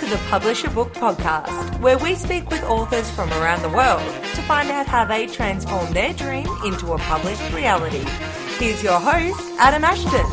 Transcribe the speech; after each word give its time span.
to 0.00 0.04
the 0.04 0.18
Publish 0.28 0.62
a 0.62 0.68
Book 0.68 0.92
podcast, 0.92 1.80
where 1.80 1.96
we 1.96 2.14
speak 2.14 2.50
with 2.50 2.62
authors 2.64 3.10
from 3.12 3.30
around 3.32 3.62
the 3.62 3.70
world 3.70 4.02
to 4.34 4.42
find 4.42 4.70
out 4.70 4.86
how 4.86 5.06
they 5.06 5.26
transform 5.26 5.90
their 5.94 6.12
dream 6.12 6.46
into 6.66 6.92
a 6.92 6.98
published 6.98 7.50
reality. 7.54 8.04
Here's 8.58 8.82
your 8.82 9.00
host, 9.00 9.40
Adam 9.58 9.84
Ashton. 9.84 10.26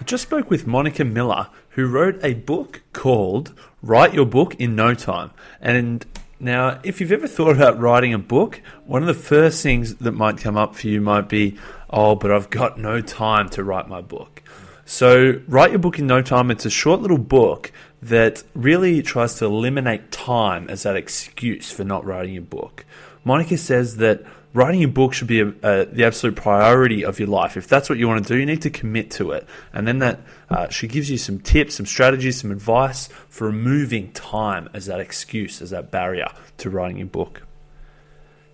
I 0.00 0.02
just 0.04 0.24
spoke 0.24 0.50
with 0.50 0.66
Monica 0.66 1.04
Miller, 1.04 1.46
who 1.70 1.86
wrote 1.86 2.18
a 2.24 2.34
book 2.34 2.82
called 2.92 3.52
Write 3.82 4.14
Your 4.14 4.26
Book 4.26 4.56
in 4.56 4.74
No 4.74 4.94
Time. 4.94 5.30
And 5.60 6.04
now, 6.38 6.80
if 6.82 7.00
you've 7.00 7.12
ever 7.12 7.26
thought 7.26 7.56
about 7.56 7.78
writing 7.78 8.12
a 8.12 8.18
book, 8.18 8.60
one 8.84 9.02
of 9.02 9.08
the 9.08 9.14
first 9.14 9.62
things 9.62 9.94
that 9.96 10.12
might 10.12 10.38
come 10.38 10.56
up 10.56 10.74
for 10.74 10.86
you 10.86 11.00
might 11.00 11.28
be, 11.28 11.56
oh, 11.88 12.14
but 12.14 12.30
I've 12.30 12.50
got 12.50 12.78
no 12.78 13.00
time 13.00 13.48
to 13.50 13.64
write 13.64 13.88
my 13.88 14.02
book. 14.02 14.42
So, 14.84 15.40
Write 15.48 15.70
Your 15.70 15.78
Book 15.78 15.98
in 15.98 16.06
No 16.06 16.22
Time, 16.22 16.50
it's 16.50 16.66
a 16.66 16.70
short 16.70 17.00
little 17.00 17.18
book 17.18 17.72
that 18.08 18.42
really 18.54 19.02
tries 19.02 19.34
to 19.36 19.44
eliminate 19.44 20.10
time 20.10 20.68
as 20.68 20.82
that 20.84 20.96
excuse 20.96 21.70
for 21.72 21.84
not 21.84 22.04
writing 22.04 22.36
a 22.36 22.40
book. 22.40 22.84
Monica 23.24 23.58
says 23.58 23.96
that 23.96 24.22
writing 24.54 24.84
a 24.84 24.88
book 24.88 25.12
should 25.12 25.26
be 25.26 25.40
a, 25.40 25.48
a, 25.62 25.84
the 25.86 26.04
absolute 26.04 26.36
priority 26.36 27.04
of 27.04 27.18
your 27.18 27.28
life. 27.28 27.56
If 27.56 27.68
that's 27.68 27.90
what 27.90 27.98
you 27.98 28.08
want 28.08 28.26
to 28.26 28.32
do, 28.32 28.38
you 28.38 28.46
need 28.46 28.62
to 28.62 28.70
commit 28.70 29.10
to 29.12 29.32
it. 29.32 29.46
And 29.72 29.86
then 29.86 29.98
that 29.98 30.20
uh, 30.48 30.68
she 30.68 30.86
gives 30.88 31.10
you 31.10 31.18
some 31.18 31.40
tips, 31.40 31.74
some 31.74 31.86
strategies, 31.86 32.40
some 32.40 32.50
advice 32.50 33.08
for 33.28 33.48
removing 33.48 34.12
time 34.12 34.68
as 34.72 34.86
that 34.86 35.00
excuse, 35.00 35.60
as 35.60 35.70
that 35.70 35.90
barrier 35.90 36.28
to 36.58 36.70
writing 36.70 36.98
your 36.98 37.06
book. 37.06 37.42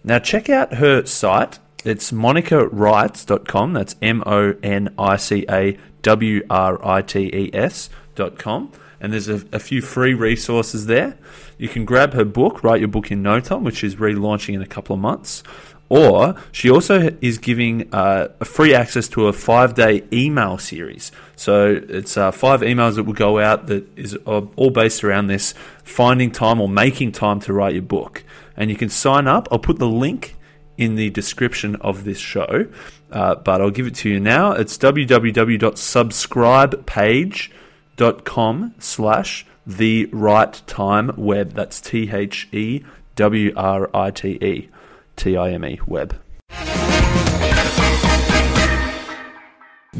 Now, 0.02 0.18
check 0.18 0.48
out 0.48 0.74
her 0.74 1.06
site. 1.06 1.58
It's 1.84 2.10
monicawrites.com. 2.10 3.72
That's 3.72 3.96
M 4.00 4.22
O 4.26 4.54
N 4.62 4.94
I 4.98 5.16
C 5.16 5.44
A 5.48 5.78
W 6.02 6.46
R 6.50 6.84
I 6.84 7.02
T 7.02 7.30
E 7.32 7.50
S.com. 7.52 8.72
And 9.02 9.12
there's 9.12 9.28
a, 9.28 9.44
a 9.52 9.58
few 9.58 9.82
free 9.82 10.14
resources 10.14 10.86
there. 10.86 11.18
You 11.58 11.68
can 11.68 11.84
grab 11.84 12.14
her 12.14 12.24
book, 12.24 12.62
Write 12.62 12.78
Your 12.78 12.88
Book 12.88 13.10
in 13.10 13.20
No 13.20 13.40
Time, 13.40 13.64
which 13.64 13.82
is 13.82 13.96
relaunching 13.96 14.54
in 14.54 14.62
a 14.62 14.66
couple 14.66 14.94
of 14.94 15.00
months. 15.00 15.42
Or 15.88 16.36
she 16.52 16.70
also 16.70 17.10
is 17.20 17.38
giving 17.38 17.92
uh, 17.92 18.28
a 18.40 18.44
free 18.44 18.74
access 18.74 19.08
to 19.08 19.26
a 19.26 19.32
five 19.32 19.74
day 19.74 20.04
email 20.12 20.56
series. 20.56 21.10
So 21.34 21.80
it's 21.88 22.16
uh, 22.16 22.30
five 22.30 22.60
emails 22.60 22.94
that 22.94 23.02
will 23.02 23.12
go 23.12 23.40
out 23.40 23.66
that 23.66 23.98
is 23.98 24.14
all 24.24 24.70
based 24.70 25.02
around 25.02 25.26
this 25.26 25.52
finding 25.82 26.30
time 26.30 26.60
or 26.60 26.68
making 26.68 27.10
time 27.10 27.40
to 27.40 27.52
write 27.52 27.74
your 27.74 27.82
book. 27.82 28.22
And 28.56 28.70
you 28.70 28.76
can 28.76 28.88
sign 28.88 29.26
up. 29.26 29.48
I'll 29.50 29.58
put 29.58 29.80
the 29.80 29.88
link 29.88 30.36
in 30.78 30.94
the 30.94 31.10
description 31.10 31.74
of 31.76 32.04
this 32.04 32.18
show, 32.18 32.68
uh, 33.10 33.34
but 33.34 33.60
I'll 33.60 33.70
give 33.70 33.88
it 33.88 33.96
to 33.96 34.08
you 34.08 34.20
now. 34.20 34.52
It's 34.52 34.78
www.subscribepage.com 34.78 37.58
slash 38.78 39.46
the 39.66 40.08
write 40.12 40.62
time 40.66 41.12
web. 41.16 41.52
That's 41.52 41.80
T 41.80 42.10
H 42.10 42.48
E 42.52 42.82
W 43.16 43.52
R 43.56 43.90
I 43.94 44.10
T 44.10 44.38
E. 44.40 44.68
T-I-M-E, 45.16 45.80
web. 45.86 46.16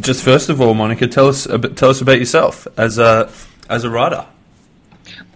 Just 0.00 0.24
first 0.24 0.48
of 0.48 0.60
all, 0.60 0.74
Monica, 0.74 1.06
tell 1.06 1.28
us 1.28 1.46
tell 1.76 1.90
us 1.90 2.00
about 2.00 2.18
yourself 2.18 2.66
as 2.76 2.98
a 2.98 3.30
as 3.68 3.84
a 3.84 3.90
writer. 3.90 4.26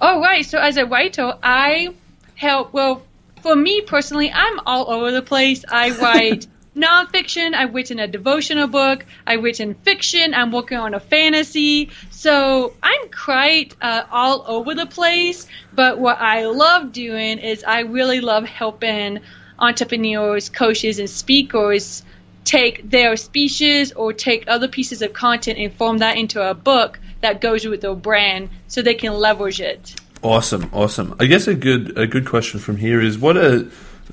Oh 0.00 0.20
right, 0.20 0.44
so 0.44 0.58
as 0.58 0.76
a 0.76 0.86
writer, 0.86 1.34
I 1.42 1.94
help. 2.34 2.72
Well, 2.72 3.02
for 3.42 3.54
me 3.54 3.82
personally, 3.82 4.32
I'm 4.32 4.60
all 4.66 4.90
over 4.90 5.12
the 5.12 5.22
place. 5.22 5.64
I 5.68 5.90
write 6.00 6.46
nonfiction. 6.76 7.54
I've 7.54 7.74
written 7.74 7.98
a 7.98 8.06
devotional 8.06 8.68
book. 8.68 9.04
I've 9.26 9.42
written 9.42 9.74
fiction. 9.74 10.34
I'm 10.34 10.52
working 10.52 10.78
on 10.78 10.94
a 10.94 11.00
fantasy. 11.00 11.90
So 12.10 12.74
I'm 12.82 13.10
quite 13.10 13.74
uh, 13.80 14.04
all 14.10 14.44
over 14.46 14.74
the 14.74 14.86
place. 14.86 15.46
But 15.72 15.98
what 15.98 16.20
I 16.20 16.44
love 16.46 16.92
doing 16.92 17.38
is 17.38 17.64
I 17.64 17.80
really 17.80 18.20
love 18.20 18.44
helping 18.44 19.20
entrepreneurs, 19.58 20.50
coaches, 20.50 20.98
and 20.98 21.08
speakers 21.08 22.02
take 22.44 22.88
their 22.88 23.16
speeches 23.16 23.92
or 23.92 24.12
take 24.12 24.44
other 24.46 24.68
pieces 24.68 25.02
of 25.02 25.12
content 25.12 25.58
and 25.58 25.72
form 25.72 25.98
that 25.98 26.16
into 26.16 26.48
a 26.48 26.54
book 26.54 27.00
that 27.20 27.40
goes 27.40 27.66
with 27.66 27.80
their 27.80 27.94
brand 27.94 28.50
so 28.68 28.82
they 28.82 28.94
can 28.94 29.14
leverage 29.14 29.60
it. 29.60 29.96
Awesome, 30.22 30.70
awesome. 30.72 31.16
I 31.18 31.26
guess 31.26 31.46
a 31.46 31.54
good 31.54 31.98
a 31.98 32.06
good 32.06 32.26
question 32.26 32.60
from 32.60 32.76
here 32.76 33.00
is 33.00 33.18
what 33.18 33.36
are 33.36 33.70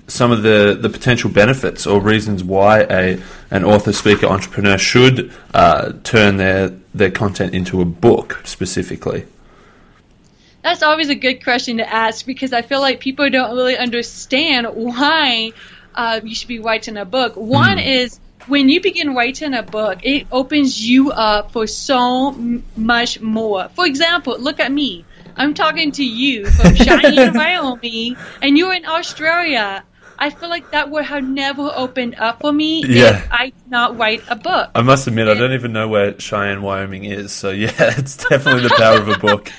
some 0.08 0.32
of 0.32 0.44
the, 0.44 0.78
the 0.80 0.90
potential 0.90 1.30
benefits 1.30 1.88
or 1.88 2.02
reasons 2.02 2.44
why 2.44 2.82
a 2.90 3.22
an 3.52 3.64
author, 3.64 3.94
speaker, 3.94 4.26
entrepreneur 4.26 4.78
should 4.78 5.32
uh, 5.54 5.94
turn 6.04 6.38
their 6.38 6.70
their 6.94 7.12
content 7.12 7.54
into 7.54 7.82
a 7.82 7.86
book 7.86 8.42
specifically? 8.44 9.26
That's 10.64 10.82
always 10.82 11.10
a 11.10 11.16
good 11.16 11.44
question 11.44 11.78
to 11.78 11.94
ask 11.94 12.26
because 12.26 12.54
I 12.54 12.62
feel 12.62 12.80
like 12.80 13.02
people 13.02 13.30
don't 13.30 13.56
really 13.56 13.78
understand 13.78 14.68
why 14.68 15.52
uh, 15.94 16.22
you 16.24 16.34
should 16.34 16.48
be 16.48 16.60
writing 16.60 16.98
a 16.98 17.06
book. 17.06 17.36
One 17.36 17.78
mm. 17.78 18.04
is 18.04 18.20
when 18.48 18.70
you 18.70 18.82
begin 18.82 19.14
writing 19.14 19.54
a 19.54 19.64
book, 19.64 20.00
it 20.04 20.28
opens 20.32 20.86
you 20.86 21.12
up 21.12 21.52
for 21.52 21.68
so 21.68 22.30
m- 22.30 22.64
much 22.76 23.20
more. 23.22 23.70
For 23.70 23.86
example, 23.86 24.38
look 24.40 24.60
at 24.60 24.72
me. 24.72 25.06
I'm 25.36 25.54
talking 25.54 25.92
to 25.94 26.04
you 26.04 26.46
from 26.46 26.76
Cheyenne, 26.76 27.34
Wyoming, 27.34 28.18
and 28.42 28.58
you're 28.58 28.74
in 28.74 28.86
Australia. 28.86 29.84
I 30.20 30.30
feel 30.30 30.50
like 30.50 30.72
that 30.72 30.90
would 30.90 31.06
have 31.06 31.24
never 31.24 31.72
opened 31.76 32.16
up 32.16 32.42
for 32.42 32.52
me 32.52 32.84
yeah. 32.86 33.18
if 33.18 33.32
I 33.32 33.46
did 33.46 33.70
not 33.70 33.98
write 33.98 34.24
a 34.30 34.36
book. 34.36 34.70
I 34.76 34.82
must 34.82 35.08
admit, 35.08 35.28
and 35.28 35.38
I 35.38 35.42
don't 35.42 35.54
even 35.54 35.74
know 35.74 35.88
where 35.88 36.20
Cheyenne, 36.20 36.62
Wyoming 36.62 37.06
is. 37.06 37.32
So 37.32 37.50
yeah, 37.50 37.72
it's 37.80 38.18
definitely 38.18 38.64
the 38.64 38.76
power 38.78 38.98
of 38.98 39.10
a 39.10 39.18
book 39.18 39.52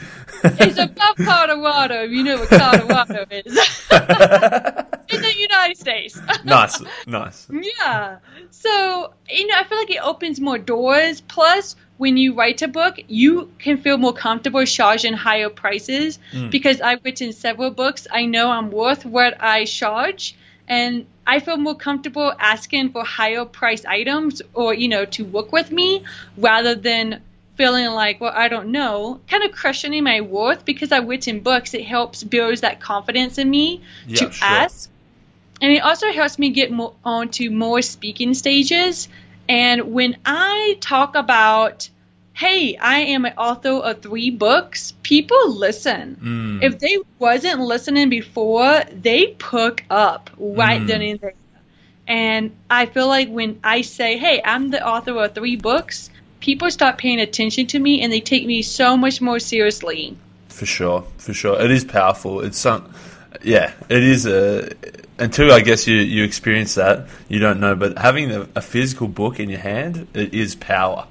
it's 0.44 0.78
above 0.78 1.16
Colorado. 1.16 2.02
You 2.02 2.22
know 2.22 2.38
what 2.38 2.48
Colorado 2.48 3.26
is. 3.30 3.46
in 5.08 5.22
the 5.22 5.34
United 5.36 5.76
States. 5.76 6.20
nice, 6.44 6.82
nice. 7.06 7.48
Yeah. 7.50 8.18
So, 8.50 9.14
you 9.28 9.46
know, 9.46 9.54
I 9.56 9.64
feel 9.64 9.78
like 9.78 9.90
it 9.90 10.02
opens 10.02 10.40
more 10.40 10.58
doors. 10.58 11.20
Plus, 11.20 11.76
when 11.96 12.16
you 12.16 12.34
write 12.34 12.62
a 12.62 12.68
book, 12.68 12.98
you 13.08 13.50
can 13.58 13.78
feel 13.78 13.96
more 13.96 14.12
comfortable 14.12 14.64
charging 14.64 15.12
higher 15.14 15.50
prices 15.50 16.18
mm. 16.32 16.50
because 16.50 16.80
I've 16.80 17.04
written 17.04 17.32
several 17.32 17.70
books. 17.70 18.06
I 18.10 18.26
know 18.26 18.50
I'm 18.50 18.70
worth 18.70 19.04
what 19.04 19.40
I 19.40 19.64
charge. 19.64 20.36
And 20.66 21.06
I 21.26 21.40
feel 21.40 21.58
more 21.58 21.74
comfortable 21.74 22.32
asking 22.38 22.92
for 22.92 23.04
higher 23.04 23.44
price 23.44 23.84
items 23.84 24.40
or, 24.54 24.72
you 24.72 24.88
know, 24.88 25.04
to 25.06 25.24
work 25.24 25.52
with 25.52 25.70
me 25.70 26.04
rather 26.36 26.74
than 26.74 27.22
feeling 27.56 27.86
like, 27.86 28.20
well, 28.20 28.32
I 28.34 28.48
don't 28.48 28.68
know, 28.68 29.20
kind 29.28 29.44
of 29.44 29.52
questioning 29.52 30.04
my 30.04 30.20
worth 30.20 30.64
because 30.64 30.92
I've 30.92 31.08
written 31.08 31.40
books. 31.40 31.74
It 31.74 31.84
helps 31.84 32.24
build 32.24 32.58
that 32.58 32.80
confidence 32.80 33.38
in 33.38 33.48
me 33.48 33.82
yeah, 34.06 34.16
to 34.16 34.32
sure. 34.32 34.48
ask. 34.48 34.90
And 35.60 35.72
it 35.72 35.80
also 35.80 36.12
helps 36.12 36.38
me 36.38 36.50
get 36.50 36.70
more 36.70 36.94
onto 37.04 37.50
more 37.50 37.80
speaking 37.80 38.34
stages. 38.34 39.08
And 39.48 39.92
when 39.92 40.16
I 40.24 40.76
talk 40.80 41.14
about, 41.14 41.88
hey, 42.32 42.76
I 42.76 42.98
am 42.98 43.24
an 43.24 43.34
author 43.38 43.70
of 43.70 44.02
three 44.02 44.30
books, 44.30 44.92
people 45.02 45.52
listen. 45.52 46.60
Mm. 46.60 46.62
If 46.64 46.80
they 46.80 46.98
wasn't 47.18 47.60
listening 47.60 48.08
before, 48.08 48.82
they 48.92 49.28
pick 49.28 49.84
up 49.88 50.30
right 50.36 50.80
mm. 50.80 50.86
then 50.86 51.02
and 51.02 51.20
there. 51.20 51.34
And 52.06 52.56
I 52.68 52.86
feel 52.86 53.06
like 53.06 53.30
when 53.30 53.60
I 53.64 53.80
say, 53.82 54.18
hey, 54.18 54.42
I'm 54.44 54.70
the 54.70 54.86
author 54.86 55.16
of 55.22 55.34
three 55.34 55.56
books, 55.56 56.10
people 56.44 56.70
start 56.70 56.98
paying 56.98 57.20
attention 57.20 57.66
to 57.66 57.78
me 57.78 58.02
and 58.02 58.12
they 58.12 58.20
take 58.20 58.44
me 58.44 58.60
so 58.60 58.98
much 58.98 59.22
more 59.22 59.38
seriously. 59.38 60.14
For 60.48 60.66
sure, 60.66 61.02
for 61.16 61.32
sure, 61.32 61.58
it 61.58 61.70
is 61.70 61.84
powerful. 61.84 62.42
It's 62.42 62.58
some, 62.58 62.92
yeah, 63.42 63.72
it 63.88 64.04
is 64.04 64.26
a. 64.26 64.70
Until 65.16 65.52
I 65.52 65.60
guess 65.60 65.86
you 65.86 65.96
you 65.96 66.24
experience 66.24 66.74
that, 66.74 67.06
you 67.28 67.38
don't 67.38 67.60
know. 67.60 67.74
But 67.74 67.98
having 67.98 68.30
a, 68.30 68.48
a 68.56 68.60
physical 68.60 69.08
book 69.08 69.40
in 69.40 69.48
your 69.48 69.60
hand, 69.60 70.06
it 70.12 70.34
is 70.34 70.54
power. 70.54 71.06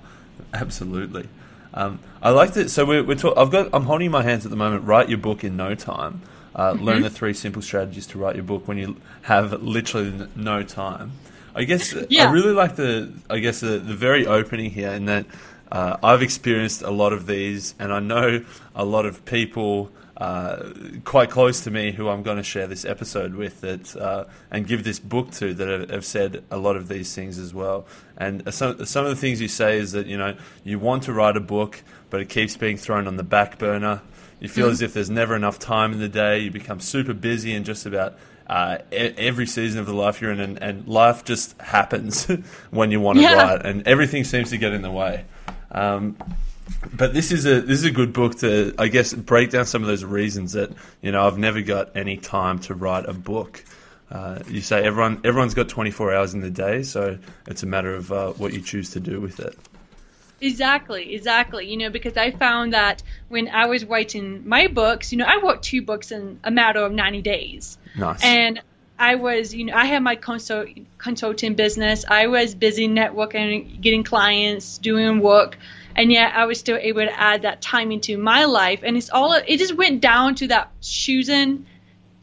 Absolutely. 0.53 1.27
Um, 1.73 1.99
I 2.21 2.29
like 2.29 2.53
that. 2.53 2.69
So 2.69 2.85
we're, 2.85 3.03
we're 3.03 3.15
talk, 3.15 3.35
I've 3.35 3.49
got. 3.49 3.69
I'm 3.73 3.83
holding 3.83 4.11
my 4.11 4.21
hands 4.21 4.45
at 4.45 4.51
the 4.51 4.57
moment. 4.57 4.83
Write 4.83 5.09
your 5.09 5.17
book 5.17 5.43
in 5.43 5.57
no 5.57 5.73
time. 5.73 6.21
Uh, 6.53 6.73
mm-hmm. 6.73 6.83
Learn 6.83 7.01
the 7.01 7.09
three 7.09 7.33
simple 7.33 7.61
strategies 7.61 8.05
to 8.07 8.19
write 8.19 8.35
your 8.35 8.43
book 8.43 8.67
when 8.67 8.77
you 8.77 8.97
have 9.23 9.63
literally 9.63 10.27
no 10.35 10.63
time. 10.63 11.13
I 11.55 11.63
guess 11.65 11.95
yeah. 12.09 12.27
I 12.27 12.31
really 12.31 12.53
like 12.53 12.75
the 12.75 13.11
I 13.29 13.39
guess 13.39 13.59
the, 13.59 13.79
the 13.79 13.95
very 13.95 14.25
opening 14.25 14.71
here 14.71 14.91
in 14.91 15.05
that 15.05 15.25
uh, 15.71 15.97
I've 16.03 16.21
experienced 16.21 16.83
a 16.83 16.91
lot 16.91 17.13
of 17.13 17.25
these, 17.25 17.73
and 17.79 17.91
I 17.91 17.99
know 17.99 18.45
a 18.75 18.85
lot 18.85 19.05
of 19.05 19.25
people 19.25 19.91
uh, 20.17 20.71
quite 21.03 21.31
close 21.31 21.61
to 21.61 21.71
me 21.71 21.91
who 21.91 22.07
I'm 22.07 22.21
going 22.21 22.37
to 22.37 22.43
share 22.43 22.67
this 22.67 22.85
episode 22.85 23.33
with 23.33 23.61
that 23.61 23.95
uh, 23.95 24.25
and 24.51 24.67
give 24.67 24.83
this 24.83 24.99
book 24.99 25.31
to 25.31 25.53
that 25.55 25.67
have, 25.67 25.89
have, 25.89 26.05
said 26.05 26.43
a 26.51 26.57
lot 26.57 26.75
of 26.75 26.87
these 26.87 27.15
things 27.15 27.39
as 27.39 27.53
well. 27.53 27.87
And 28.15 28.53
some 28.53 28.85
some 28.85 29.05
of 29.05 29.09
the 29.09 29.15
things 29.15 29.41
you 29.41 29.47
say 29.47 29.79
is 29.79 29.93
that 29.93 30.05
you 30.05 30.17
know 30.17 30.37
you 30.63 30.77
want 30.77 31.03
to 31.03 31.13
write 31.13 31.35
a 31.37 31.41
book, 31.41 31.81
but 32.11 32.21
it 32.21 32.29
keeps 32.29 32.55
being 32.55 32.77
thrown 32.77 33.07
on 33.07 33.17
the 33.17 33.23
back 33.23 33.57
burner. 33.57 34.01
You 34.39 34.49
feel 34.49 34.65
mm-hmm. 34.65 34.73
as 34.73 34.81
if 34.81 34.93
there's 34.93 35.09
never 35.09 35.35
enough 35.35 35.57
time 35.57 35.93
in 35.93 35.99
the 35.99 36.09
day. 36.09 36.39
You 36.39 36.51
become 36.51 36.79
super 36.79 37.13
busy 37.13 37.55
and 37.55 37.65
just 37.65 37.87
about 37.87 38.15
uh, 38.53 38.77
every 38.91 39.47
season 39.47 39.79
of 39.79 39.87
the 39.87 39.93
life 39.95 40.21
you're 40.21 40.31
in, 40.31 40.39
and, 40.39 40.61
and 40.61 40.87
life 40.87 41.23
just 41.25 41.59
happens 41.59 42.25
when 42.71 42.91
you 42.91 42.99
want 43.01 43.17
to 43.17 43.23
Yeah. 43.23 43.33
write, 43.33 43.65
and 43.65 43.87
everything 43.87 44.23
seems 44.23 44.51
to 44.51 44.57
get 44.59 44.73
in 44.73 44.83
the 44.83 44.91
way. 44.91 45.25
Um, 45.71 46.15
but 46.93 47.13
this 47.13 47.31
is 47.31 47.45
a 47.45 47.61
this 47.61 47.79
is 47.79 47.85
a 47.85 47.91
good 47.91 48.13
book 48.13 48.35
to 48.39 48.73
I 48.77 48.87
guess 48.89 49.11
break 49.13 49.49
down 49.49 49.65
some 49.65 49.81
of 49.81 49.87
those 49.87 50.03
reasons 50.05 50.53
that 50.53 50.69
you 51.01 51.11
know 51.11 51.25
I've 51.25 51.37
never 51.37 51.61
got 51.61 51.95
any 51.97 52.17
time 52.17 52.59
to 52.67 52.75
write 52.75 53.05
a 53.05 53.13
book. 53.13 53.63
Uh, 54.11 54.39
you 54.47 54.61
say 54.61 54.83
everyone 54.83 55.19
everyone's 55.23 55.55
got 55.55 55.67
24 55.69 56.13
hours 56.13 56.33
in 56.35 56.41
the 56.41 56.51
day, 56.51 56.83
so 56.83 57.17
it's 57.47 57.63
a 57.63 57.65
matter 57.65 57.95
of 57.95 58.11
uh, 58.11 58.31
what 58.33 58.53
you 58.53 58.61
choose 58.61 58.91
to 58.91 58.99
do 58.99 59.19
with 59.19 59.39
it. 59.39 59.57
Exactly, 60.43 61.15
exactly. 61.15 61.69
You 61.69 61.77
know, 61.77 61.89
because 61.89 62.17
I 62.17 62.31
found 62.31 62.73
that 62.73 63.01
when 63.29 63.47
I 63.47 63.67
was 63.67 63.85
writing 63.85 64.47
my 64.47 64.67
books, 64.67 65.11
you 65.11 65.17
know, 65.17 65.25
I 65.25 65.39
wrote 65.41 65.63
two 65.63 65.81
books 65.81 66.11
in 66.11 66.39
a 66.43 66.51
matter 66.51 66.79
of 66.79 66.91
90 66.91 67.21
days. 67.21 67.77
Nice. 67.97 68.21
And 68.23 68.61
I 68.99 69.15
was, 69.15 69.55
you 69.55 69.65
know, 69.65 69.73
I 69.73 69.85
had 69.85 70.03
my 70.03 70.15
consult, 70.15 70.67
consulting 70.97 71.55
business. 71.55 72.03
I 72.07 72.27
was 72.27 72.55
busy 72.55 72.89
networking, 72.89 73.79
getting 73.79 74.03
clients, 74.03 74.77
doing 74.79 75.21
work, 75.21 75.57
and 75.95 76.11
yet 76.11 76.33
I 76.35 76.45
was 76.45 76.59
still 76.59 76.77
able 76.77 77.05
to 77.05 77.19
add 77.19 77.43
that 77.43 77.61
time 77.61 77.91
into 77.91 78.17
my 78.17 78.43
life. 78.43 78.81
And 78.83 78.97
it's 78.97 79.09
all, 79.09 79.31
it 79.33 79.57
just 79.57 79.75
went 79.75 80.01
down 80.01 80.35
to 80.35 80.47
that 80.47 80.71
choosing 80.81 81.65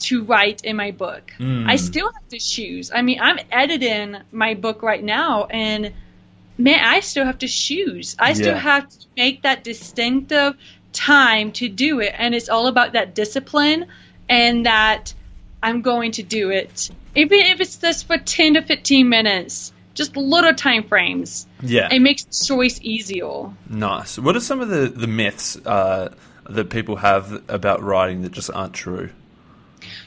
to 0.00 0.25
write 0.25 0.62
in 0.64 0.76
my 0.76 0.90
book. 0.90 1.32
Mm. 1.38 1.69
I 1.69 1.76
still 1.76 2.12
have 2.12 2.28
to 2.28 2.38
choose. 2.38 2.90
I 2.94 3.00
mean, 3.00 3.19
I'm 3.20 3.38
editing 3.50 4.16
my 4.31 4.55
book 4.55 4.82
right 4.82 5.02
now, 5.02 5.46
and 5.46 5.93
man, 6.61 6.81
I 6.83 7.01
still 7.01 7.25
have 7.25 7.39
to 7.39 7.49
choose. 7.49 8.17
I 8.19 8.33
still 8.35 8.55
Yeah. 8.55 8.59
have 8.59 8.89
to 8.89 8.97
make 9.17 9.43
that 9.43 9.65
distinctive 9.65 10.55
time 10.93 11.53
to 11.53 11.69
do 11.69 12.01
it. 12.01 12.15
And 12.17 12.35
it's 12.35 12.49
all 12.49 12.67
about 12.67 12.93
that 12.93 13.15
discipline 13.15 13.87
and 14.29 14.67
that 14.67 15.15
I'm 15.62 15.83
going 15.83 16.12
to 16.12 16.23
do 16.23 16.51
it. 16.51 16.91
Even 17.15 17.39
if 17.41 17.61
it's 17.61 17.77
just 17.77 18.07
for 18.07 18.17
10 18.19 18.55
to 18.55 18.62
15 18.62 19.09
minutes, 19.09 19.73
just 19.95 20.17
little 20.17 20.55
time 20.55 20.85
frames. 20.85 21.47
yeah. 21.62 21.89
It 21.93 22.01
makes 22.01 22.25
the 22.25 22.45
choice 22.47 22.79
easier. 22.83 23.51
Nice. 23.69 24.19
What 24.19 24.37
are 24.37 24.41
some 24.41 24.61
of 24.61 24.69
the 24.69 24.89
the 24.89 25.07
myths 25.09 25.57
uh, 25.67 26.15
that 26.49 26.71
people 26.71 26.97
have 26.97 27.43
about 27.49 27.83
writing 27.83 28.23
that 28.23 28.33
just 28.33 28.51
aren't 28.53 28.73
true? 28.75 29.11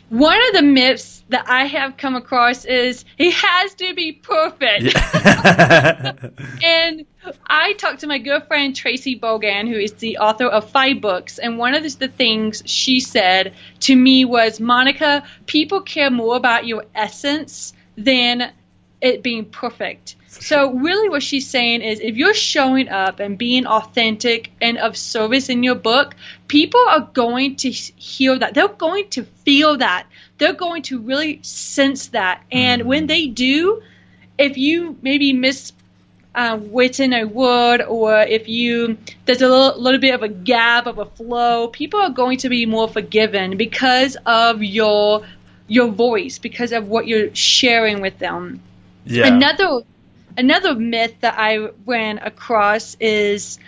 One 0.09 0.39
of 0.49 0.53
the 0.53 0.61
myths 0.61 1.23
that 1.29 1.45
I 1.49 1.65
have 1.65 1.97
come 1.97 2.15
across 2.15 2.65
is 2.65 3.05
it 3.17 3.33
has 3.33 3.73
to 3.75 3.93
be 3.93 4.11
perfect. 4.13 4.95
And 6.63 7.05
I 7.47 7.73
talked 7.73 8.01
to 8.01 8.07
my 8.07 8.17
good 8.17 8.43
friend 8.47 8.75
Tracy 8.75 9.17
Bogan, 9.17 9.69
who 9.69 9.77
is 9.77 9.93
the 9.93 10.17
author 10.17 10.45
of 10.45 10.69
five 10.69 10.99
books, 11.01 11.39
and 11.39 11.57
one 11.57 11.73
of 11.73 11.83
the, 11.83 11.89
the 11.89 12.07
things 12.07 12.63
she 12.65 12.99
said 12.99 13.53
to 13.81 13.95
me 13.95 14.25
was, 14.25 14.59
Monica, 14.59 15.23
people 15.45 15.81
care 15.81 16.09
more 16.09 16.35
about 16.35 16.67
your 16.67 16.85
essence 16.93 17.73
than 17.97 18.51
it 19.01 19.23
being 19.23 19.45
perfect. 19.45 20.15
So 20.41 20.73
really 20.73 21.09
what 21.09 21.23
she's 21.23 21.49
saying 21.49 21.81
is 21.81 21.99
if 21.99 22.15
you're 22.15 22.33
showing 22.33 22.89
up 22.89 23.19
and 23.19 23.37
being 23.37 23.65
authentic 23.65 24.51
and 24.61 24.77
of 24.77 24.97
service 24.97 25.49
in 25.49 25.63
your 25.63 25.75
book, 25.75 26.15
people 26.47 26.83
are 26.87 27.09
going 27.13 27.55
to 27.57 27.69
hear 27.71 28.37
that. 28.37 28.53
They're 28.53 28.67
going 28.67 29.09
to 29.11 29.23
feel 29.23 29.77
that. 29.77 30.07
They're 30.37 30.53
going 30.53 30.83
to 30.83 30.99
really 30.99 31.39
sense 31.43 32.07
that. 32.07 32.43
And 32.51 32.83
when 32.83 33.07
they 33.07 33.27
do, 33.27 33.81
if 34.37 34.57
you 34.57 34.97
maybe 35.01 35.33
miss 35.33 35.71
uh, 36.35 36.59
written 36.71 37.13
a 37.13 37.25
word 37.25 37.81
or 37.81 38.19
if 38.21 38.49
you 38.49 38.97
there's 39.25 39.41
a 39.41 39.47
little, 39.47 39.79
little 39.79 39.99
bit 39.99 40.15
of 40.15 40.23
a 40.23 40.27
gap 40.27 40.87
of 40.87 40.97
a 40.97 41.05
flow 41.05 41.67
people 41.67 41.99
are 41.99 42.09
going 42.09 42.39
to 42.39 42.49
be 42.49 42.65
more 42.65 42.87
forgiven 42.87 43.55
because 43.55 44.17
of 44.25 44.63
your 44.63 45.23
your 45.67 45.89
voice 45.89 46.39
because 46.39 46.71
of 46.71 46.87
what 46.87 47.05
you're 47.05 47.33
sharing 47.35 48.01
with 48.01 48.17
them 48.17 48.59
Yeah. 49.05 49.27
another 49.27 49.81
another 50.37 50.75
myth 50.75 51.13
that 51.21 51.35
i 51.37 51.67
ran 51.85 52.17
across 52.19 52.95
is 52.99 53.59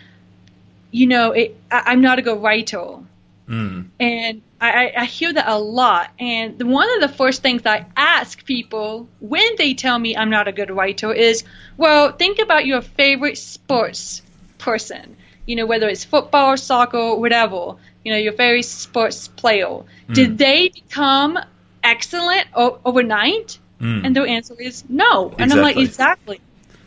you 0.91 1.07
know 1.07 1.31
it, 1.31 1.55
I, 1.71 1.83
i'm 1.87 2.01
not 2.01 2.19
a 2.19 2.21
good 2.21 2.41
writer 2.41 2.99
Mm. 3.47 3.89
and 3.99 4.41
I, 4.59 4.69
I- 4.87 4.93
I 5.01 5.05
hear 5.05 5.31
that 5.31 5.47
a 5.47 5.59
lot. 5.59 6.09
And 6.17 6.57
the, 6.57 6.65
one 6.65 6.87
of 6.95 7.01
the 7.01 7.15
first 7.15 7.43
things 7.43 7.61
I 7.63 7.85
ask 7.95 8.43
people 8.43 9.07
when 9.19 9.47
they 9.59 9.75
tell 9.75 9.99
me 9.99 10.17
I'm 10.17 10.31
not 10.31 10.47
a 10.47 10.51
good 10.51 10.71
writer 10.71 11.13
is, 11.13 11.43
well, 11.77 12.11
think 12.11 12.39
about 12.39 12.65
your 12.65 12.81
favorite 12.81 13.37
sports 13.37 14.23
person. 14.57 15.15
You 15.45 15.57
know, 15.57 15.67
whether 15.67 15.87
it's 15.87 16.03
football, 16.03 16.53
or 16.53 16.57
soccer, 16.57 16.97
or 16.97 17.19
whatever. 17.19 17.75
You 18.03 18.13
know, 18.13 18.17
your 18.17 18.33
favorite 18.33 18.63
sports 18.65 19.27
player. 19.27 19.81
Did 20.11 20.39
they 20.39 20.69
become 20.69 21.37
excellent 21.83 22.47
o- 22.55 22.79
overnight? 22.83 23.59
Mm. 23.79 24.05
And 24.07 24.15
their 24.15 24.25
answer 24.25 24.55
is 24.59 24.83
no. 24.89 25.35
And 25.37 25.51
I'm 25.53 25.61
like, 25.61 25.77
Exactly. 25.77 26.39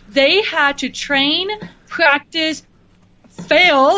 They 0.08 0.43
had 0.43 0.78
to 0.78 0.88
train, 0.88 1.49
practice, 1.87 2.64
fail, 3.28 3.96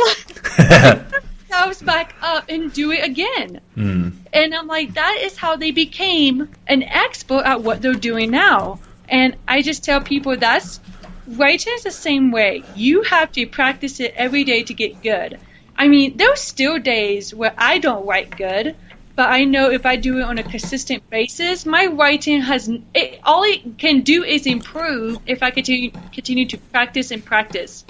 themselves 1.50 1.82
back 1.82 2.14
up 2.22 2.44
and 2.48 2.72
do 2.72 2.92
it 2.92 3.04
again. 3.04 3.60
Mm. 3.76 4.12
And 4.32 4.54
I'm 4.54 4.66
like, 4.66 4.94
that 4.94 5.18
is 5.22 5.36
how 5.36 5.56
they 5.56 5.70
became 5.70 6.48
an 6.66 6.82
expert 6.82 7.42
at 7.44 7.62
what 7.62 7.82
they're 7.82 7.94
doing 7.94 8.30
now. 8.30 8.78
And 9.08 9.36
I 9.46 9.62
just 9.62 9.84
tell 9.84 10.00
people 10.00 10.36
that's 10.36 10.80
writing 11.26 11.72
is 11.74 11.82
the 11.82 11.90
same 11.90 12.30
way. 12.30 12.62
You 12.76 13.02
have 13.02 13.32
to 13.32 13.46
practice 13.46 14.00
it 14.00 14.14
every 14.16 14.44
day 14.44 14.62
to 14.64 14.74
get 14.74 15.02
good. 15.02 15.38
I 15.76 15.88
mean, 15.88 16.16
there's 16.16 16.40
still 16.40 16.78
days 16.78 17.34
where 17.34 17.54
I 17.56 17.78
don't 17.78 18.06
write 18.06 18.36
good, 18.36 18.76
but 19.20 19.28
I 19.28 19.44
know 19.44 19.70
if 19.70 19.84
I 19.84 19.96
do 19.96 20.20
it 20.20 20.22
on 20.22 20.38
a 20.38 20.42
consistent 20.42 21.10
basis, 21.10 21.66
my 21.66 21.84
writing 21.84 22.40
has 22.40 22.70
it, 22.94 23.20
all 23.22 23.42
it 23.42 23.76
can 23.76 24.00
do 24.00 24.24
is 24.24 24.46
improve 24.46 25.18
if 25.26 25.42
I 25.42 25.50
continue 25.50 25.90
continue 26.10 26.46
to 26.46 26.56
practice 26.56 27.10
and 27.10 27.22
practice. 27.22 27.84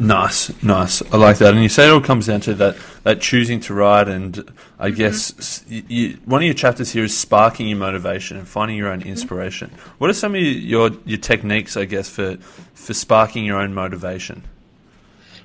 Nice, 0.00 0.50
nice. 0.64 1.02
I 1.12 1.18
like 1.18 1.38
that. 1.38 1.54
And 1.54 1.62
you 1.62 1.68
say 1.68 1.86
it 1.86 1.92
all 1.92 2.00
comes 2.00 2.26
down 2.26 2.40
to 2.40 2.54
that, 2.54 2.76
that 3.04 3.20
choosing 3.20 3.60
to 3.60 3.74
write. 3.74 4.08
And 4.08 4.38
I 4.80 4.88
mm-hmm. 4.88 4.96
guess 4.96 5.64
you, 5.68 5.84
you, 5.86 6.18
one 6.24 6.40
of 6.40 6.46
your 6.46 6.54
chapters 6.54 6.90
here 6.90 7.04
is 7.04 7.16
sparking 7.16 7.68
your 7.68 7.78
motivation 7.78 8.36
and 8.36 8.48
finding 8.48 8.76
your 8.76 8.88
own 8.88 8.98
mm-hmm. 8.98 9.10
inspiration. 9.10 9.70
What 9.98 10.10
are 10.10 10.14
some 10.14 10.34
of 10.34 10.40
your 10.40 10.90
your 11.04 11.18
techniques, 11.18 11.76
I 11.76 11.84
guess, 11.84 12.10
for 12.10 12.38
for 12.74 12.92
sparking 12.92 13.44
your 13.44 13.60
own 13.60 13.72
motivation? 13.72 14.42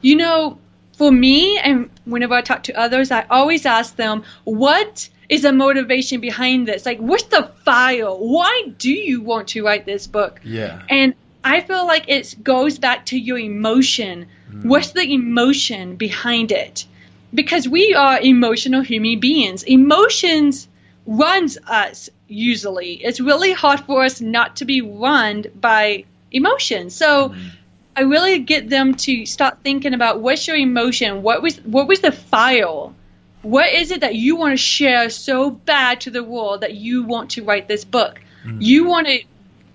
You 0.02 0.16
know, 0.16 0.58
for 1.02 1.12
me, 1.12 1.58
and 1.58 1.90
whenever 2.06 2.36
I 2.36 2.42
talk 2.42 2.62
to 2.64 2.80
others, 2.80 3.10
I 3.10 3.26
always 3.30 3.66
ask 3.66 3.96
them, 3.96 4.24
what 4.44 5.10
is 5.32 5.44
the 5.44 5.54
motivation 5.54 6.20
behind 6.20 6.68
this? 6.68 6.86
Like, 6.86 7.00
what's 7.00 7.24
the 7.24 7.50
file? 7.64 8.20
Why 8.20 8.74
do 8.78 8.92
you 8.92 9.22
want 9.22 9.48
to 9.50 9.64
write 9.64 9.86
this 9.86 10.06
book? 10.06 10.42
Yeah. 10.44 10.82
And 10.90 11.16
I 11.42 11.62
feel 11.62 11.88
like 11.88 12.10
it 12.10 12.36
goes 12.44 12.78
back 12.78 13.06
to 13.08 13.18
your 13.18 13.40
emotion. 13.40 14.28
Mm. 14.52 14.66
What's 14.66 14.92
the 14.92 15.10
emotion 15.10 15.96
behind 15.96 16.52
it? 16.52 16.86
Because 17.34 17.66
we 17.66 17.94
are 17.94 18.20
emotional 18.20 18.82
human 18.82 19.22
beings. 19.22 19.64
Emotions 19.64 20.68
runs 21.08 21.58
us 21.66 22.10
usually. 22.28 22.96
It's 22.96 23.22
really 23.22 23.54
hard 23.54 23.80
for 23.80 24.04
us 24.04 24.20
not 24.20 24.58
to 24.58 24.66
be 24.66 24.82
run 24.82 25.46
by 25.56 26.04
emotions. 26.30 26.94
So 26.94 27.30
mm. 27.30 27.52
I 27.96 28.02
really 28.02 28.40
get 28.40 28.70
them 28.70 28.96
to 28.96 29.26
start 29.26 29.60
thinking 29.64 29.94
about 29.94 30.20
what's 30.20 30.46
your 30.46 30.58
emotion? 30.58 31.24
What 31.24 31.42
was 31.42 31.56
what 31.64 31.88
was 31.88 32.02
the 32.02 32.12
file? 32.12 32.96
What 33.42 33.74
is 33.74 33.92
it 33.92 34.02
that 34.02 34.16
you 34.16 34.36
want 34.36 34.54
to 34.54 34.58
share 34.58 35.10
so 35.10 35.50
bad 35.50 36.02
to 36.02 36.12
the 36.12 36.24
world 36.24 36.62
that 36.62 36.76
you 36.76 37.04
want 37.04 37.32
to 37.32 37.44
write 37.44 37.68
this 37.68 37.84
book? 37.84 38.22
Mm. 38.46 38.62
You 38.62 38.86
want 38.86 39.08
to 39.08 39.24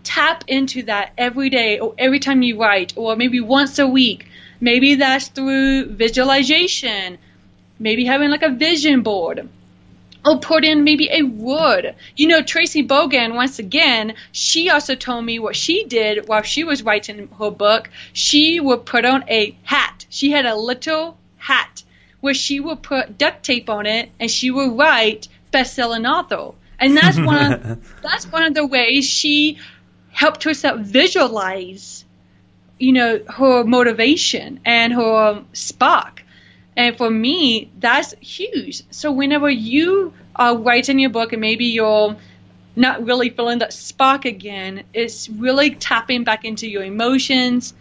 tap 0.04 0.44
into 0.46 0.84
that 0.84 1.12
every 1.18 1.50
day 1.50 1.80
or 1.80 1.94
every 1.98 2.20
time 2.20 2.42
you 2.42 2.60
write 2.60 2.92
or 2.96 3.16
maybe 3.16 3.40
once 3.40 3.78
a 3.78 3.86
week. 3.86 4.28
Maybe 4.60 4.94
that's 4.94 5.28
through 5.28 5.86
visualization, 5.86 7.18
maybe 7.78 8.04
having 8.04 8.30
like 8.30 8.42
a 8.42 8.50
vision 8.50 9.02
board 9.02 9.48
or 10.24 10.38
put 10.38 10.64
in 10.64 10.84
maybe 10.84 11.08
a 11.10 11.22
word. 11.22 11.94
You 12.16 12.28
know, 12.28 12.42
Tracy 12.42 12.86
Bogan, 12.86 13.34
once 13.34 13.58
again, 13.58 14.14
she 14.32 14.70
also 14.70 14.94
told 14.94 15.24
me 15.24 15.38
what 15.38 15.56
she 15.56 15.84
did 15.84 16.28
while 16.28 16.42
she 16.42 16.64
was 16.64 16.82
writing 16.82 17.28
her 17.38 17.50
book. 17.50 17.90
She 18.12 18.60
would 18.60 18.86
put 18.86 19.04
on 19.04 19.24
a 19.28 19.56
hat. 19.62 20.06
She 20.08 20.30
had 20.30 20.46
a 20.46 20.56
little 20.56 21.16
hat 21.36 21.82
where 22.20 22.34
she 22.34 22.60
would 22.60 22.82
put 22.82 23.18
duct 23.18 23.44
tape 23.44 23.68
on 23.68 23.86
it 23.86 24.10
and 24.18 24.30
she 24.30 24.50
would 24.50 24.76
write 24.78 25.28
best-selling 25.50 26.06
author. 26.06 26.52
And 26.78 26.96
that's 26.96 27.18
one 27.18 27.52
of, 27.52 27.94
that's 28.02 28.30
one 28.30 28.44
of 28.44 28.54
the 28.54 28.66
ways 28.66 29.04
she 29.06 29.58
helped 30.10 30.44
herself 30.44 30.80
visualize, 30.80 32.04
you 32.78 32.92
know, 32.92 33.20
her 33.28 33.64
motivation 33.64 34.60
and 34.64 34.92
her 34.92 35.44
spark. 35.52 36.24
And 36.76 36.96
for 36.96 37.10
me, 37.10 37.70
that's 37.78 38.12
huge. 38.20 38.82
So 38.90 39.12
whenever 39.12 39.48
you 39.48 40.12
are 40.34 40.56
writing 40.56 40.98
your 40.98 41.10
book 41.10 41.32
and 41.32 41.40
maybe 41.40 41.66
you're 41.66 42.16
not 42.76 43.04
really 43.04 43.30
feeling 43.30 43.60
that 43.60 43.72
spark 43.72 44.26
again, 44.26 44.84
it's 44.92 45.28
really 45.30 45.70
tapping 45.70 46.24
back 46.24 46.44
into 46.44 46.68
your 46.68 46.84
emotions, 46.84 47.72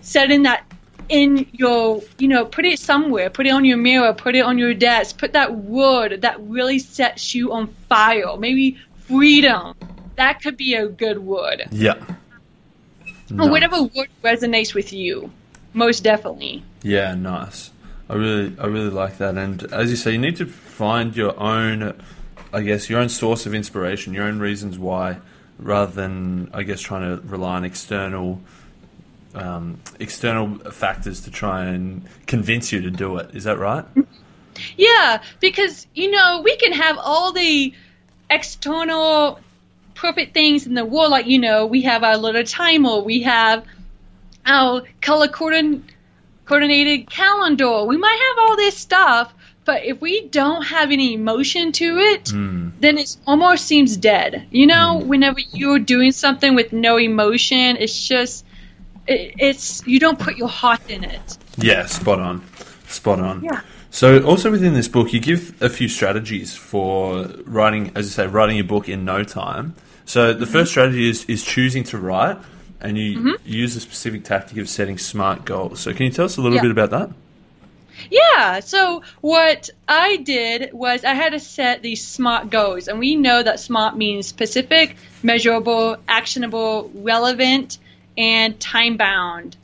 setting 0.00 0.44
that 0.44 0.64
in 1.08 1.46
your, 1.52 2.02
you 2.18 2.28
know, 2.28 2.44
put 2.44 2.64
it 2.64 2.78
somewhere, 2.78 3.30
put 3.30 3.46
it 3.46 3.50
on 3.50 3.64
your 3.64 3.78
mirror, 3.78 4.12
put 4.12 4.34
it 4.34 4.40
on 4.40 4.58
your 4.58 4.74
desk, 4.74 5.18
put 5.18 5.32
that 5.32 5.54
word 5.54 6.22
that 6.22 6.40
really 6.40 6.78
sets 6.78 7.34
you 7.34 7.52
on 7.52 7.68
fire. 7.88 8.36
Maybe 8.36 8.78
freedom. 9.06 9.74
That 10.16 10.42
could 10.42 10.56
be 10.56 10.74
a 10.74 10.88
good 10.88 11.18
word. 11.18 11.68
Yeah. 11.70 11.94
Or 13.38 13.50
whatever 13.50 13.82
word 13.82 14.08
resonates 14.22 14.74
with 14.74 14.92
you. 14.92 15.30
Most 15.74 16.02
definitely. 16.02 16.62
Yeah, 16.82 17.14
nice. 17.14 17.70
I 18.10 18.14
really, 18.14 18.56
I 18.58 18.66
really 18.66 18.90
like 18.90 19.18
that. 19.18 19.36
And 19.36 19.62
as 19.72 19.90
you 19.90 19.96
say, 19.96 20.12
you 20.12 20.18
need 20.18 20.36
to 20.36 20.46
find 20.46 21.14
your 21.14 21.38
own, 21.38 22.00
I 22.52 22.62
guess, 22.62 22.88
your 22.88 23.00
own 23.00 23.10
source 23.10 23.44
of 23.44 23.54
inspiration, 23.54 24.14
your 24.14 24.24
own 24.24 24.38
reasons 24.38 24.78
why, 24.78 25.18
rather 25.58 25.92
than, 25.92 26.50
I 26.54 26.62
guess, 26.62 26.80
trying 26.80 27.02
to 27.02 27.22
rely 27.26 27.56
on 27.56 27.64
external, 27.64 28.40
um, 29.34 29.80
external 29.98 30.58
factors 30.70 31.22
to 31.22 31.30
try 31.30 31.66
and 31.66 32.02
convince 32.26 32.72
you 32.72 32.82
to 32.82 32.90
do 32.90 33.18
it. 33.18 33.34
Is 33.34 33.44
that 33.44 33.58
right? 33.58 33.84
Yeah, 34.76 35.22
because 35.40 35.86
you 35.94 36.10
know 36.10 36.42
we 36.44 36.56
can 36.56 36.72
have 36.72 36.98
all 36.98 37.32
the 37.32 37.72
external 38.30 39.40
perfect 39.94 40.34
things 40.34 40.66
in 40.66 40.74
the 40.74 40.84
world, 40.84 41.10
like 41.10 41.26
you 41.26 41.38
know 41.38 41.66
we 41.66 41.82
have 41.82 42.02
our 42.02 42.16
little 42.16 42.44
timer, 42.44 42.98
we 43.00 43.22
have 43.22 43.64
our 44.44 44.82
color 45.00 45.28
coordinated 45.28 47.10
calendar, 47.10 47.84
we 47.84 47.96
might 47.96 48.18
have 48.28 48.48
all 48.48 48.56
this 48.56 48.76
stuff, 48.76 49.32
but 49.64 49.84
if 49.84 50.00
we 50.00 50.22
don't 50.22 50.62
have 50.62 50.90
any 50.90 51.14
emotion 51.14 51.72
to 51.72 51.98
it, 51.98 52.32
then 52.80 52.96
it 52.98 53.16
almost 53.26 53.66
seems 53.66 53.96
dead. 53.96 54.46
You 54.50 54.66
know, 54.66 54.98
whenever 54.98 55.40
you're 55.52 55.78
doing 55.78 56.12
something 56.12 56.54
with 56.54 56.72
no 56.72 56.96
emotion, 56.96 57.76
it's 57.76 58.08
just 58.08 58.46
it, 59.08 59.34
it's 59.38 59.86
you 59.86 59.98
don't 59.98 60.18
put 60.18 60.36
your 60.36 60.48
heart 60.48 60.88
in 60.88 61.04
it. 61.04 61.38
Yeah, 61.56 61.86
spot 61.86 62.20
on. 62.20 62.44
Spot 62.86 63.20
on. 63.20 63.44
Yeah. 63.44 63.60
So, 63.90 64.22
also 64.24 64.50
within 64.50 64.74
this 64.74 64.88
book, 64.88 65.12
you 65.12 65.20
give 65.20 65.60
a 65.62 65.68
few 65.68 65.88
strategies 65.88 66.54
for 66.54 67.24
writing, 67.46 67.92
as 67.94 68.06
you 68.06 68.10
say, 68.10 68.26
writing 68.26 68.56
your 68.56 68.66
book 68.66 68.88
in 68.88 69.04
no 69.04 69.24
time. 69.24 69.74
So, 70.04 70.32
the 70.32 70.44
mm-hmm. 70.44 70.52
first 70.52 70.70
strategy 70.70 71.08
is, 71.08 71.24
is 71.24 71.42
choosing 71.42 71.84
to 71.84 71.98
write, 71.98 72.36
and 72.80 72.98
you 72.98 73.18
mm-hmm. 73.18 73.32
use 73.44 73.76
a 73.76 73.80
specific 73.80 74.24
tactic 74.24 74.58
of 74.58 74.68
setting 74.68 74.98
smart 74.98 75.44
goals. 75.44 75.80
So, 75.80 75.92
can 75.94 76.06
you 76.06 76.12
tell 76.12 76.26
us 76.26 76.36
a 76.36 76.42
little 76.42 76.56
Yeah. 76.56 76.62
bit 76.62 76.70
about 76.70 76.90
that? 76.90 77.10
Yeah. 78.10 78.60
So 78.60 79.02
what 79.20 79.70
I 79.88 80.16
did 80.16 80.72
was 80.72 81.04
I 81.04 81.14
had 81.14 81.32
to 81.32 81.40
set 81.40 81.82
these 81.82 82.06
SMART 82.06 82.50
goals, 82.50 82.88
and 82.88 82.98
we 82.98 83.16
know 83.16 83.42
that 83.42 83.58
SMART 83.58 83.96
means 83.96 84.26
specific, 84.26 84.96
measurable, 85.22 85.96
actionable, 86.06 86.90
relevant, 86.94 87.78
and 88.18 88.60
time 88.60 88.98
bound, 88.98 89.56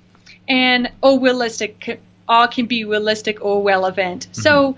and 0.49 0.91
or 1.03 1.21
realistic. 1.21 2.01
All 2.27 2.49
can 2.49 2.65
be 2.65 2.87
realistic 2.87 3.45
or 3.45 3.63
relevant. 3.63 4.29
Mm-hmm. 4.29 4.41
So 4.41 4.77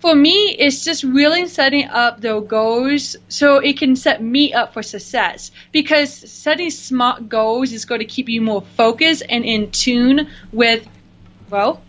for 0.00 0.12
me, 0.12 0.56
it's 0.58 0.84
just 0.84 1.04
really 1.04 1.46
setting 1.46 1.84
up 1.84 2.20
the 2.20 2.40
goals 2.40 3.16
so 3.28 3.58
it 3.58 3.78
can 3.78 3.94
set 3.94 4.20
me 4.20 4.52
up 4.52 4.72
for 4.72 4.82
success. 4.82 5.52
Because 5.70 6.12
setting 6.12 6.70
smart 6.70 7.28
goals 7.28 7.70
is 7.70 7.84
going 7.84 8.00
to 8.00 8.04
keep 8.06 8.28
you 8.28 8.40
more 8.40 8.62
focused 8.76 9.22
and 9.28 9.44
in 9.44 9.70
tune 9.70 10.28
with, 10.52 10.84
well, 11.48 11.80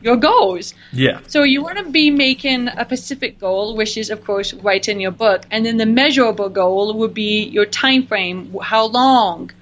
your 0.00 0.16
goals. 0.16 0.74
Yeah. 0.92 1.20
So 1.28 1.44
you 1.44 1.62
want 1.62 1.78
to 1.78 1.90
be 1.90 2.10
making 2.10 2.66
a 2.66 2.84
specific 2.84 3.38
goal, 3.38 3.76
which 3.76 3.96
is 3.96 4.10
of 4.10 4.24
course 4.24 4.54
writing 4.54 5.00
your 5.00 5.12
book, 5.12 5.44
and 5.50 5.64
then 5.64 5.76
the 5.76 5.86
measurable 5.86 6.48
goal 6.48 6.94
would 6.94 7.14
be 7.14 7.44
your 7.44 7.66
time 7.66 8.06
frame, 8.06 8.56
how 8.60 8.86
long, 8.86 9.52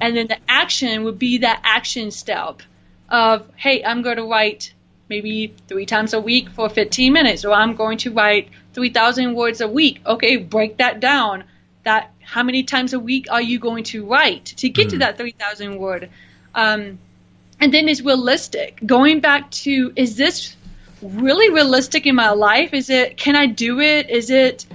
and 0.00 0.16
then 0.16 0.26
the 0.28 0.38
action 0.48 1.04
would 1.04 1.18
be 1.18 1.38
that 1.38 1.60
action 1.64 2.10
step 2.10 2.62
of, 3.08 3.46
hey, 3.56 3.84
I'm 3.84 4.02
going 4.02 4.16
to 4.16 4.24
write 4.24 4.72
maybe 5.08 5.54
three 5.66 5.86
times 5.86 6.12
a 6.12 6.20
week 6.20 6.50
for 6.50 6.68
15 6.68 7.12
minutes, 7.12 7.44
or 7.44 7.52
I'm 7.52 7.74
going 7.74 7.98
to 7.98 8.12
write 8.12 8.50
3,000 8.74 9.34
words 9.34 9.60
a 9.60 9.68
week. 9.68 10.00
Okay, 10.06 10.36
break 10.36 10.78
that 10.78 11.00
down. 11.00 11.44
That 11.84 12.12
how 12.20 12.42
many 12.42 12.64
times 12.64 12.92
a 12.92 13.00
week 13.00 13.26
are 13.30 13.40
you 13.40 13.58
going 13.58 13.84
to 13.84 14.04
write 14.04 14.44
to 14.58 14.68
get 14.68 14.90
to 14.90 14.98
that 14.98 15.16
3,000 15.16 15.78
word? 15.78 16.10
Um, 16.54 16.98
and 17.60 17.72
then 17.72 17.88
is 17.88 18.02
realistic. 18.02 18.78
Going 18.84 19.20
back 19.20 19.50
to 19.50 19.92
is 19.96 20.16
this 20.16 20.54
really 21.00 21.50
realistic 21.50 22.06
in 22.06 22.14
my 22.14 22.30
life? 22.30 22.74
Is 22.74 22.90
it 22.90 23.16
can 23.16 23.36
I 23.36 23.46
do 23.46 23.80
it? 23.80 24.10
Is 24.10 24.30
it 24.30 24.66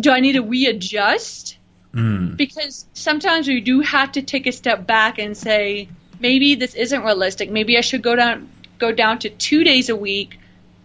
do 0.00 0.10
I 0.10 0.20
need 0.20 0.32
to 0.32 0.42
readjust? 0.42 1.56
Mm. 1.94 2.36
Because 2.36 2.86
sometimes 2.94 3.48
we 3.48 3.60
do 3.60 3.80
have 3.80 4.12
to 4.12 4.22
take 4.22 4.46
a 4.46 4.52
step 4.52 4.86
back 4.86 5.18
and 5.18 5.36
say 5.36 5.88
maybe 6.20 6.54
this 6.54 6.74
isn't 6.74 7.02
realistic. 7.02 7.50
Maybe 7.50 7.76
I 7.76 7.80
should 7.80 8.02
go 8.02 8.14
down 8.14 8.48
go 8.78 8.92
down 8.92 9.18
to 9.18 9.28
2 9.28 9.64
days 9.64 9.90
a 9.90 9.96
week 9.96 10.38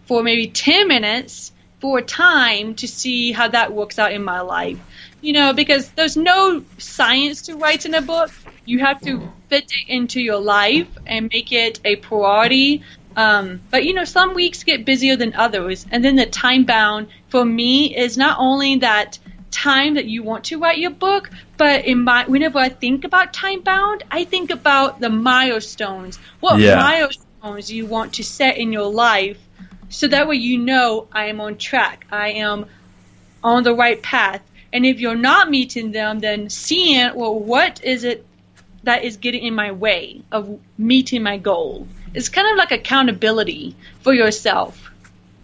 for 0.04 0.22
maybe 0.22 0.48
10 0.48 0.86
minutes 0.88 1.52
for 1.80 1.98
a 1.98 2.02
time 2.02 2.74
to 2.74 2.88
see 2.88 3.32
how 3.32 3.48
that 3.48 3.72
works 3.72 3.98
out 3.98 4.12
in 4.12 4.22
my 4.22 4.40
life. 4.40 4.78
You 5.20 5.32
know, 5.32 5.52
because 5.52 5.90
there's 5.90 6.16
no 6.16 6.64
science 6.78 7.42
to 7.42 7.56
write 7.56 7.86
in 7.86 7.94
a 7.94 8.02
book. 8.02 8.30
You 8.64 8.80
have 8.80 9.00
to 9.02 9.32
fit 9.48 9.64
it 9.64 9.88
into 9.88 10.20
your 10.20 10.38
life 10.38 10.88
and 11.06 11.30
make 11.32 11.52
it 11.52 11.80
a 11.84 11.96
priority. 11.96 12.82
Um, 13.16 13.62
but 13.70 13.84
you 13.84 13.94
know, 13.94 14.04
some 14.04 14.34
weeks 14.34 14.62
get 14.64 14.84
busier 14.84 15.16
than 15.16 15.34
others, 15.34 15.86
and 15.90 16.04
then 16.04 16.16
the 16.16 16.26
time 16.26 16.64
bound 16.64 17.08
for 17.28 17.44
me 17.44 17.96
is 17.96 18.18
not 18.18 18.38
only 18.38 18.76
that 18.76 19.18
time 19.50 19.94
that 19.94 20.04
you 20.06 20.22
want 20.22 20.44
to 20.44 20.58
write 20.58 20.78
your 20.78 20.90
book, 20.90 21.30
but 21.56 21.84
in 21.84 22.04
my 22.04 22.24
whenever 22.26 22.58
I 22.58 22.68
think 22.68 23.04
about 23.04 23.32
time 23.32 23.60
bound, 23.60 24.04
I 24.10 24.24
think 24.24 24.50
about 24.50 25.00
the 25.00 25.08
milestones. 25.10 26.18
What 26.40 26.60
Yeah. 26.60 26.76
milestones 26.76 27.70
you 27.70 27.86
want 27.86 28.14
to 28.14 28.24
set 28.24 28.58
in 28.58 28.72
your 28.72 28.90
life, 28.90 29.38
so 29.88 30.08
that 30.08 30.28
way 30.28 30.36
you 30.36 30.58
know 30.58 31.06
I 31.12 31.26
am 31.26 31.40
on 31.40 31.56
track. 31.56 32.06
I 32.10 32.30
am 32.32 32.66
on 33.42 33.62
the 33.62 33.74
right 33.74 34.02
path. 34.02 34.42
And 34.72 34.84
if 34.84 34.98
you're 35.00 35.14
not 35.14 35.48
meeting 35.48 35.92
them, 35.92 36.18
then 36.18 36.50
seeing, 36.50 37.14
well, 37.14 37.38
what 37.38 37.82
is 37.84 38.04
it 38.04 38.26
that 38.82 39.04
is 39.04 39.16
getting 39.16 39.42
in 39.44 39.54
my 39.54 39.72
way 39.72 40.22
of 40.32 40.58
meeting 40.76 41.22
my 41.22 41.38
goal? 41.38 41.86
It's 42.12 42.28
kind 42.28 42.48
of 42.50 42.56
like 42.56 42.72
accountability 42.72 43.76
for 44.00 44.12
yourself. 44.12 44.90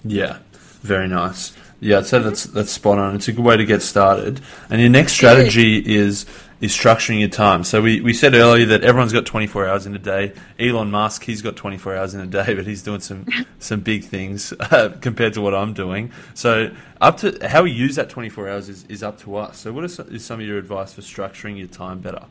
Yeah. 0.04 0.38
Very 0.82 1.06
nice. 1.08 1.52
Yeah, 1.82 1.98
I'd 1.98 2.06
say 2.06 2.20
that's 2.20 2.44
that's 2.44 2.70
spot 2.70 2.98
on. 2.98 3.16
It's 3.16 3.26
a 3.26 3.32
good 3.32 3.44
way 3.44 3.56
to 3.56 3.64
get 3.64 3.82
started. 3.82 4.40
And 4.70 4.80
your 4.80 4.88
next 4.88 5.14
strategy 5.14 5.78
is 5.78 6.26
is 6.60 6.70
structuring 6.72 7.18
your 7.18 7.28
time. 7.28 7.64
So 7.64 7.82
we, 7.82 8.00
we 8.00 8.14
said 8.14 8.34
earlier 8.34 8.66
that 8.66 8.84
everyone's 8.84 9.12
got 9.12 9.26
24 9.26 9.66
hours 9.66 9.84
in 9.84 9.96
a 9.96 9.98
day. 9.98 10.32
Elon 10.60 10.92
Musk, 10.92 11.24
he's 11.24 11.42
got 11.42 11.56
24 11.56 11.96
hours 11.96 12.14
in 12.14 12.20
a 12.20 12.26
day, 12.26 12.54
but 12.54 12.68
he's 12.68 12.84
doing 12.84 13.00
some 13.00 13.26
some 13.58 13.80
big 13.80 14.04
things 14.04 14.52
uh, 14.60 14.96
compared 15.00 15.32
to 15.34 15.40
what 15.40 15.56
I'm 15.56 15.74
doing. 15.74 16.12
So 16.34 16.70
up 17.00 17.16
to 17.18 17.36
how 17.48 17.64
we 17.64 17.72
use 17.72 17.96
that 17.96 18.08
24 18.08 18.48
hours 18.48 18.68
is, 18.68 18.84
is 18.84 19.02
up 19.02 19.18
to 19.22 19.34
us. 19.34 19.58
So 19.58 19.72
what 19.72 19.82
is, 19.82 19.98
is 19.98 20.24
some 20.24 20.38
of 20.38 20.46
your 20.46 20.58
advice 20.58 20.94
for 20.94 21.00
structuring 21.00 21.58
your 21.58 21.66
time 21.66 21.98
better? 21.98 22.26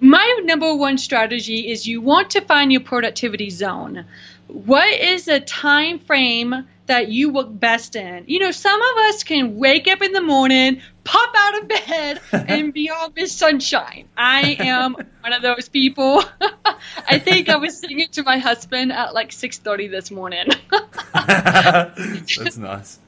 My 0.00 0.40
number 0.44 0.74
one 0.74 0.98
strategy 0.98 1.70
is 1.70 1.86
you 1.86 2.00
want 2.00 2.30
to 2.30 2.40
find 2.42 2.70
your 2.70 2.82
productivity 2.82 3.50
zone. 3.50 4.04
What 4.46 4.88
is 4.88 5.24
the 5.24 5.40
time 5.40 5.98
frame 5.98 6.66
that 6.86 7.08
you 7.08 7.32
work 7.32 7.48
best 7.50 7.96
in? 7.96 8.24
You 8.26 8.38
know, 8.38 8.50
some 8.50 8.80
of 8.80 8.96
us 9.08 9.24
can 9.24 9.56
wake 9.56 9.88
up 9.88 10.02
in 10.02 10.12
the 10.12 10.20
morning, 10.20 10.82
pop 11.02 11.34
out 11.36 11.62
of 11.62 11.68
bed, 11.68 12.20
and 12.32 12.72
be 12.72 12.90
all 12.90 13.10
Miss 13.16 13.32
Sunshine. 13.32 14.08
I 14.16 14.56
am 14.60 14.94
one 14.94 15.32
of 15.32 15.42
those 15.42 15.68
people. 15.68 16.22
I 17.08 17.18
think 17.18 17.48
I 17.48 17.56
was 17.56 17.78
singing 17.78 18.08
to 18.12 18.22
my 18.22 18.38
husband 18.38 18.92
at 18.92 19.14
like 19.14 19.30
6:30 19.30 19.90
this 19.90 20.10
morning. 20.10 20.48
that's 21.14 22.56
nice. 22.56 22.98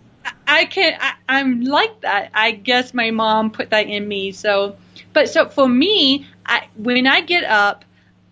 I 0.47 0.65
can 0.65 0.99
I, 1.01 1.13
I'm 1.29 1.61
like 1.61 2.01
that. 2.01 2.31
I 2.35 2.53
guess 2.53 2.95
my 2.95 3.11
mom 3.11 3.51
put 3.51 3.71
that 3.71 3.87
in 3.87 4.09
me. 4.09 4.33
So, 4.33 4.77
but 5.13 5.29
so 5.29 5.49
for 5.49 5.69
me, 5.69 6.27
I, 6.49 6.69
when 6.77 7.07
I 7.07 7.21
get 7.21 7.45
up, 7.45 7.85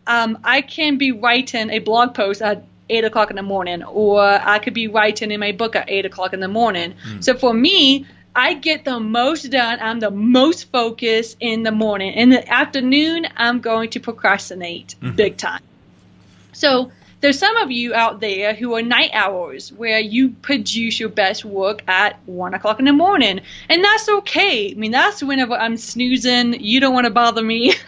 um, 0.07 0.39
I 0.43 0.63
can 0.63 0.99
be 0.99 1.13
writing 1.13 1.71
a 1.71 1.79
blog 1.81 2.15
post 2.15 2.43
at 2.43 2.65
eight 2.89 3.05
o'clock 3.05 3.31
in 3.31 3.37
the 3.37 3.43
morning, 3.43 3.83
or 3.83 4.23
I 4.23 4.59
could 4.59 4.75
be 4.75 4.89
writing 4.89 5.31
in 5.31 5.41
my 5.41 5.53
book 5.53 5.77
at 5.77 5.91
eight 5.91 6.07
o'clock 6.07 6.33
in 6.33 6.41
the 6.41 6.49
morning. 6.49 6.95
So 7.21 7.35
for 7.35 7.53
me, 7.53 8.07
I 8.35 8.55
get 8.55 8.85
the 8.85 9.01
most 9.01 9.51
done. 9.51 9.79
I'm 9.81 9.99
the 9.99 10.11
most 10.11 10.71
focused 10.71 11.39
in 11.41 11.63
the 11.63 11.73
morning. 11.73 12.13
In 12.13 12.31
the 12.31 12.49
afternoon, 12.53 13.27
I'm 13.37 13.61
going 13.61 13.91
to 13.91 14.01
procrastinate 14.01 14.95
big 15.17 15.37
time. 15.37 15.63
So 16.53 16.93
there's 17.21 17.39
some 17.39 17.57
of 17.57 17.71
you 17.71 17.95
out 17.95 18.21
there 18.21 18.55
who 18.55 18.75
are 18.75 18.83
night 18.83 19.11
owls 19.13 19.73
where 19.73 19.99
you 19.99 20.31
produce 20.31 21.01
your 21.01 21.09
best 21.09 21.45
work 21.45 21.83
at 21.89 22.21
one 22.27 22.55
o'clock 22.55 22.79
in 22.79 22.85
the 22.85 22.93
morning. 22.93 23.41
And 23.69 23.83
that's 23.83 24.09
okay. 24.09 24.71
I 24.71 24.75
mean, 24.75 24.93
that's 24.93 25.23
whenever 25.23 25.55
I'm 25.55 25.77
snoozing. 25.77 26.61
You 26.61 26.81
don't 26.81 26.95
want 26.95 27.07
to 27.07 27.11
bother 27.11 27.43
me 27.43 27.73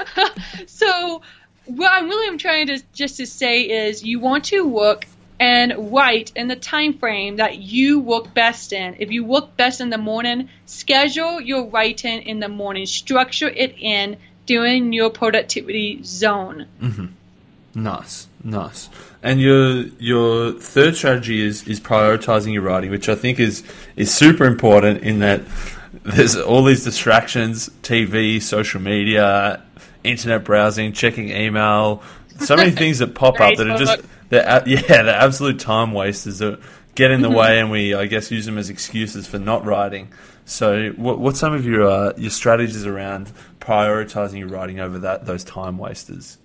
so 0.66 1.22
what 1.66 1.92
I'm 1.92 2.08
really 2.08 2.36
trying 2.38 2.68
to 2.68 2.82
just 2.92 3.16
to 3.18 3.26
say 3.26 3.62
is 3.88 4.02
you 4.04 4.20
want 4.20 4.44
to 4.46 4.66
work 4.66 5.06
and 5.38 5.92
write 5.92 6.32
in 6.36 6.46
the 6.46 6.56
time 6.56 6.98
frame 6.98 7.36
that 7.36 7.58
you 7.58 7.98
work 7.98 8.32
best 8.32 8.72
in. 8.72 8.96
If 9.00 9.10
you 9.10 9.24
work 9.24 9.56
best 9.56 9.80
in 9.80 9.90
the 9.90 9.98
morning, 9.98 10.50
schedule 10.66 11.40
your 11.40 11.66
writing 11.66 12.22
in 12.22 12.38
the 12.38 12.48
morning. 12.48 12.86
Structure 12.86 13.48
it 13.48 13.74
in 13.78 14.18
during 14.52 14.92
your 14.92 15.08
productivity 15.08 16.02
zone. 16.02 16.66
Mm-hmm. 16.78 17.06
Nice, 17.74 18.28
nice. 18.44 18.90
And 19.22 19.40
your 19.40 19.84
your 19.98 20.52
third 20.52 20.94
strategy 20.94 21.40
is 21.40 21.66
is 21.66 21.80
prioritizing 21.80 22.52
your 22.52 22.60
writing, 22.60 22.90
which 22.90 23.08
I 23.08 23.14
think 23.14 23.40
is 23.40 23.64
is 23.96 24.12
super 24.12 24.44
important 24.44 25.02
in 25.02 25.20
that 25.20 25.40
there's 26.02 26.36
all 26.36 26.64
these 26.64 26.84
distractions, 26.84 27.70
TV, 27.82 28.42
social 28.42 28.82
media, 28.82 29.62
internet 30.04 30.44
browsing, 30.44 30.92
checking 30.92 31.30
email, 31.30 32.02
so 32.38 32.54
many 32.54 32.70
things 32.82 32.98
that 32.98 33.14
pop 33.14 33.40
up 33.40 33.54
that 33.56 33.66
are 33.70 33.78
just 33.78 34.02
they're 34.28 34.62
yeah, 34.66 35.02
they're 35.02 35.14
absolute 35.14 35.60
time 35.60 35.92
wasters 35.92 36.40
that 36.40 36.60
get 36.94 37.10
in 37.10 37.22
the 37.22 37.28
mm-hmm. 37.28 37.38
way, 37.38 37.58
and 37.58 37.70
we 37.70 37.94
I 37.94 38.04
guess 38.04 38.30
use 38.30 38.44
them 38.44 38.58
as 38.58 38.68
excuses 38.68 39.26
for 39.26 39.38
not 39.38 39.64
writing. 39.64 40.08
So, 40.44 40.90
what 40.90 41.18
what's 41.18 41.38
some 41.38 41.52
of 41.52 41.64
your 41.64 41.88
uh, 41.88 42.12
your 42.16 42.30
strategies 42.30 42.86
around 42.86 43.32
prioritizing 43.60 44.38
your 44.38 44.48
writing 44.48 44.80
over 44.80 44.98
that 45.00 45.26
those 45.26 45.44
time 45.44 45.78
wasters? 45.78 46.38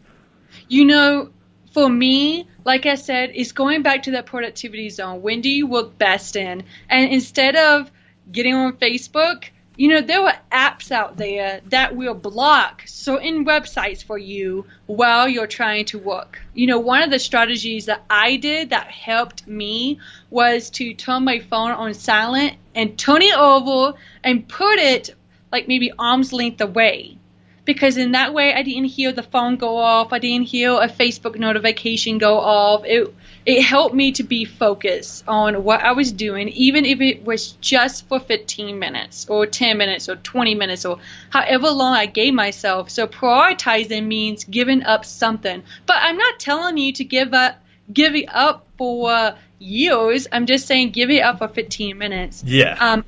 You 0.68 0.86
know, 0.86 1.30
for 1.74 1.90
me, 1.90 2.48
like 2.64 2.86
I 2.86 2.96
said, 2.96 3.32
it's 3.34 3.52
going 3.52 3.82
back 3.82 4.04
to 4.04 4.12
that 4.12 4.26
productivity 4.26 4.90
zone. 4.90 5.22
When 5.22 5.42
do 5.42 5.50
you 5.50 5.68
work 5.68 5.98
best 5.98 6.36
in? 6.36 6.64
And 6.90 7.12
instead 7.12 7.56
of 7.56 7.92
getting 8.32 8.56
on 8.56 8.74
Facebook, 8.74 9.46
you 9.78 9.90
know, 9.90 10.02
there 10.02 10.22
are 10.22 10.34
apps 10.52 10.92
out 10.92 11.18
there 11.18 11.62
that 11.68 11.96
will 11.96 12.16
block 12.16 12.82
certain 12.88 13.46
websites 13.46 14.04
for 14.04 14.18
you 14.18 14.66
while 14.88 15.30
you're 15.30 15.46
trying 15.46 15.86
to 15.86 16.00
work. 16.00 16.42
You 16.56 16.66
know, 16.66 16.80
one 16.80 17.04
of 17.04 17.12
the 17.12 17.20
strategies 17.20 17.86
that 17.86 18.04
I 18.10 18.38
did 18.38 18.72
that 18.72 18.88
helped 18.88 19.48
me 19.48 20.00
was 20.32 20.72
to 20.72 20.96
turn 20.96 21.26
my 21.26 21.40
phone 21.40 21.72
on 21.72 21.94
silent 21.94 22.56
and 22.78 22.98
turn 22.98 23.22
it 23.22 23.36
over 23.36 23.98
and 24.24 24.48
put 24.48 24.78
it 24.78 25.16
like 25.52 25.68
maybe 25.68 25.92
arm's 25.98 26.32
length 26.32 26.62
away 26.62 27.18
because 27.66 27.98
in 27.98 28.14
that 28.14 28.34
way 28.34 28.54
I 28.54 28.64
didn't 28.64 28.86
hear 28.86 29.12
the 29.12 29.24
phone 29.24 29.58
go 29.58 29.78
off. 29.78 30.14
I 30.14 30.20
didn't 30.20 30.48
hear 30.48 30.72
a 30.72 30.88
Facebook 30.88 31.38
notification 31.38 32.18
go 32.18 32.38
off. 32.40 32.86
It 32.86 33.14
it 33.46 33.62
helped 33.62 33.96
me 33.96 34.12
to 34.14 34.24
be 34.24 34.46
focused 34.46 35.24
on 35.28 35.64
what 35.64 35.82
I 35.82 35.92
was 35.94 36.12
doing, 36.12 36.50
even 36.50 36.86
if 36.86 37.02
it 37.02 37.26
was 37.26 37.54
just 37.62 38.08
for 38.08 38.20
15 38.20 38.78
minutes 38.78 39.28
or 39.30 39.46
10 39.46 39.78
minutes 39.78 40.08
or 40.08 40.16
20 40.16 40.56
minutes 40.56 40.86
or 40.86 41.00
however 41.30 41.70
long 41.70 41.94
I 41.94 42.06
gave 42.06 42.34
myself. 42.34 42.90
So 42.90 43.08
prioritizing 43.08 44.06
means 44.06 44.44
giving 44.44 44.84
up 44.84 45.04
something. 45.04 45.64
But 45.86 45.98
I'm 46.00 46.18
not 46.18 46.40
telling 46.40 46.78
you 46.78 46.94
to 46.94 47.04
give 47.04 47.34
up 47.34 47.58
give 47.92 48.16
it 48.16 48.28
up 48.30 48.68
for 48.78 49.36
years. 49.60 50.28
I'm 50.32 50.46
just 50.46 50.68
saying 50.68 50.92
give 50.92 51.10
it 51.10 51.22
up 51.22 51.40
for 51.40 51.48
15 51.48 51.98
minutes. 51.98 52.44
Yeah. 52.46 52.78
Um, 52.80 53.06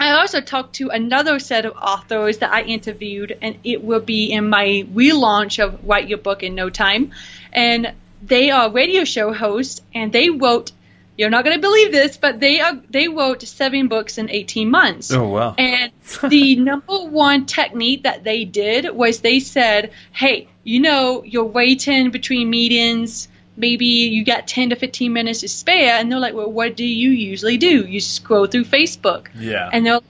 I 0.00 0.12
also 0.12 0.40
talked 0.40 0.76
to 0.76 0.88
another 0.88 1.38
set 1.38 1.66
of 1.66 1.76
authors 1.76 2.38
that 2.38 2.50
I 2.50 2.62
interviewed, 2.62 3.36
and 3.42 3.58
it 3.64 3.84
will 3.84 4.00
be 4.00 4.32
in 4.32 4.48
my 4.48 4.86
relaunch 4.94 5.62
of 5.62 5.86
Write 5.86 6.08
Your 6.08 6.16
Book 6.18 6.42
in 6.42 6.54
No 6.54 6.70
Time. 6.70 7.12
And 7.52 7.92
they 8.22 8.50
are 8.50 8.70
radio 8.70 9.04
show 9.04 9.32
hosts, 9.32 9.82
and 9.94 10.12
they 10.12 10.30
wrote. 10.30 10.72
You're 11.18 11.28
not 11.28 11.44
going 11.44 11.56
to 11.56 11.60
believe 11.60 11.92
this, 11.92 12.16
but 12.16 12.40
they 12.40 12.60
are 12.60 12.80
they 12.88 13.08
wrote 13.08 13.42
seven 13.42 13.88
books 13.88 14.16
in 14.16 14.30
18 14.30 14.70
months. 14.70 15.12
Oh 15.12 15.28
wow! 15.28 15.54
And 15.58 15.92
the 16.26 16.56
number 16.70 16.98
one 16.98 17.44
technique 17.44 18.04
that 18.04 18.24
they 18.24 18.46
did 18.46 18.88
was 18.88 19.20
they 19.20 19.40
said, 19.40 19.90
"Hey, 20.12 20.48
you 20.64 20.80
know, 20.80 21.22
you're 21.22 21.44
waiting 21.44 22.10
between 22.10 22.48
meetings." 22.48 23.28
Maybe 23.60 23.86
you 23.86 24.24
got 24.24 24.48
10 24.48 24.70
to 24.70 24.76
15 24.76 25.12
minutes 25.12 25.40
to 25.40 25.48
spare 25.48 25.94
and 25.94 26.10
they're 26.10 26.18
like 26.18 26.34
well 26.34 26.50
what 26.50 26.76
do 26.76 26.84
you 26.84 27.10
usually 27.10 27.58
do? 27.58 27.86
You 27.86 28.00
scroll 28.00 28.46
through 28.46 28.64
facebook. 28.64 29.28
Yeah. 29.34 29.68
and 29.72 29.86
they'll 29.86 30.02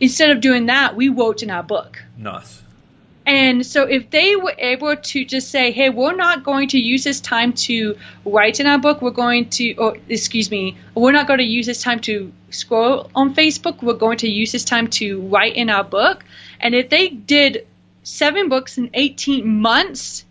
instead 0.00 0.30
of 0.30 0.40
doing 0.40 0.66
that 0.66 0.94
we 0.94 1.08
wrote 1.08 1.42
in 1.42 1.50
our 1.50 1.62
book. 1.62 2.02
Nice. 2.16 2.62
and 3.24 3.64
so 3.64 3.84
if 3.84 4.10
they 4.10 4.36
were 4.36 4.54
able 4.58 4.96
to 4.96 5.24
just 5.24 5.50
say 5.50 5.72
hey 5.72 5.88
we're 5.90 6.14
not 6.14 6.44
going 6.44 6.68
to 6.68 6.78
use 6.78 7.04
this 7.04 7.20
time 7.20 7.52
to 7.52 7.96
write 8.24 8.60
in 8.60 8.66
our 8.66 8.78
book. 8.78 9.00
We're 9.02 9.10
going 9.10 9.48
to 9.50 9.74
or 9.74 9.96
excuse 10.08 10.50
me 10.50 10.76
we're 10.94 11.12
not 11.12 11.26
going 11.26 11.38
to 11.38 11.44
use 11.44 11.66
this 11.66 11.82
time 11.82 12.00
to 12.00 12.32
scroll 12.50 13.10
on 13.14 13.34
facebook. 13.34 13.82
We're 13.82 13.94
going 13.94 14.18
to 14.18 14.28
use 14.28 14.52
this 14.52 14.64
time 14.64 14.88
to 15.00 15.20
write 15.22 15.56
in 15.56 15.70
our 15.70 15.84
book. 15.84 16.24
And 16.60 16.74
if 16.74 16.90
they 16.90 17.08
did 17.08 17.66
seven 18.02 18.48
books 18.48 18.78
in 18.78 18.90
18 18.94 19.46
months 19.46 20.24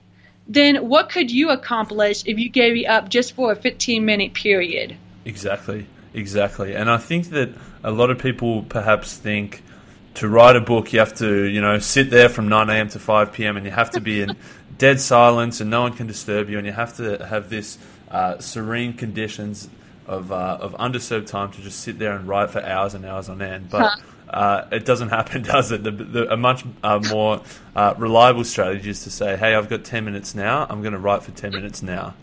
then 0.54 0.90
what 0.90 1.10
could 1.10 1.32
you 1.32 1.50
accomplish 1.50 2.24
if 2.26 2.38
you 2.38 2.50
gave 2.50 2.76
it 2.76 2.86
up 2.86 3.10
just 3.10 3.34
for 3.34 3.52
a 3.52 3.56
15 3.56 4.04
minute 4.04 4.34
period? 4.34 4.98
Exactly, 5.24 5.86
exactly. 6.14 6.76
And 6.76 6.90
I 6.90 6.98
think 6.98 7.30
that 7.30 7.50
a 7.84 7.92
lot 7.92 8.10
of 8.10 8.20
people 8.20 8.64
perhaps 8.64 9.16
think 9.16 9.64
to 10.16 10.28
write 10.28 10.58
a 10.58 10.62
book 10.62 10.92
you 10.92 11.00
have 11.00 11.14
to, 11.16 11.46
you 11.46 11.62
know, 11.62 11.80
sit 11.80 12.10
there 12.10 12.28
from 12.28 12.50
9 12.50 12.70
a.m. 12.70 12.90
to 12.90 13.00
5 13.00 13.32
p.m. 13.32 13.56
and 13.56 13.66
you 13.66 13.72
have 13.72 13.92
to 13.92 14.02
be 14.02 14.22
in 14.22 14.36
dead 14.78 15.00
silence 15.00 15.62
and 15.62 15.70
no 15.70 15.84
one 15.84 15.94
can 15.94 16.08
disturb 16.08 16.50
you 16.50 16.58
and 16.58 16.68
you 16.68 16.74
have 16.74 16.98
to 16.98 17.26
have 17.26 17.50
this 17.50 17.78
uh, 18.10 18.38
serene 18.40 18.94
conditions 18.94 19.70
of, 20.06 20.32
uh, 20.34 20.58
of 20.60 20.76
undisturbed 20.76 21.28
time 21.28 21.52
to 21.52 21.62
just 21.62 21.80
sit 21.80 21.98
there 21.98 22.14
and 22.14 22.28
write 22.28 22.50
for 22.50 22.62
hours 22.62 22.94
and 22.94 23.06
hours 23.06 23.30
on 23.30 23.42
end. 23.42 23.70
But 23.70 23.84
Huh. 23.84 24.02
Uh, 24.32 24.68
it 24.72 24.86
doesn't 24.86 25.10
happen, 25.10 25.42
does 25.54 25.72
it? 25.72 25.84
The, 25.84 25.92
the, 25.92 26.34
a 26.34 26.38
much 26.38 26.64
uh, 26.84 27.00
more 27.10 27.42
uh, 27.76 27.94
reliable 27.98 28.44
strategy 28.44 28.90
is 28.90 29.04
to 29.04 29.12
say, 29.12 29.38
hey, 29.38 29.54
I've 29.54 29.70
got 29.70 29.84
10 29.84 30.06
minutes 30.06 30.34
now. 30.34 30.66
I'm 30.70 30.82
going 30.82 30.94
to 30.94 31.00
write 31.00 31.24
for 31.24 31.32
10 31.32 31.52
minutes 31.52 31.82
now. 31.84 32.16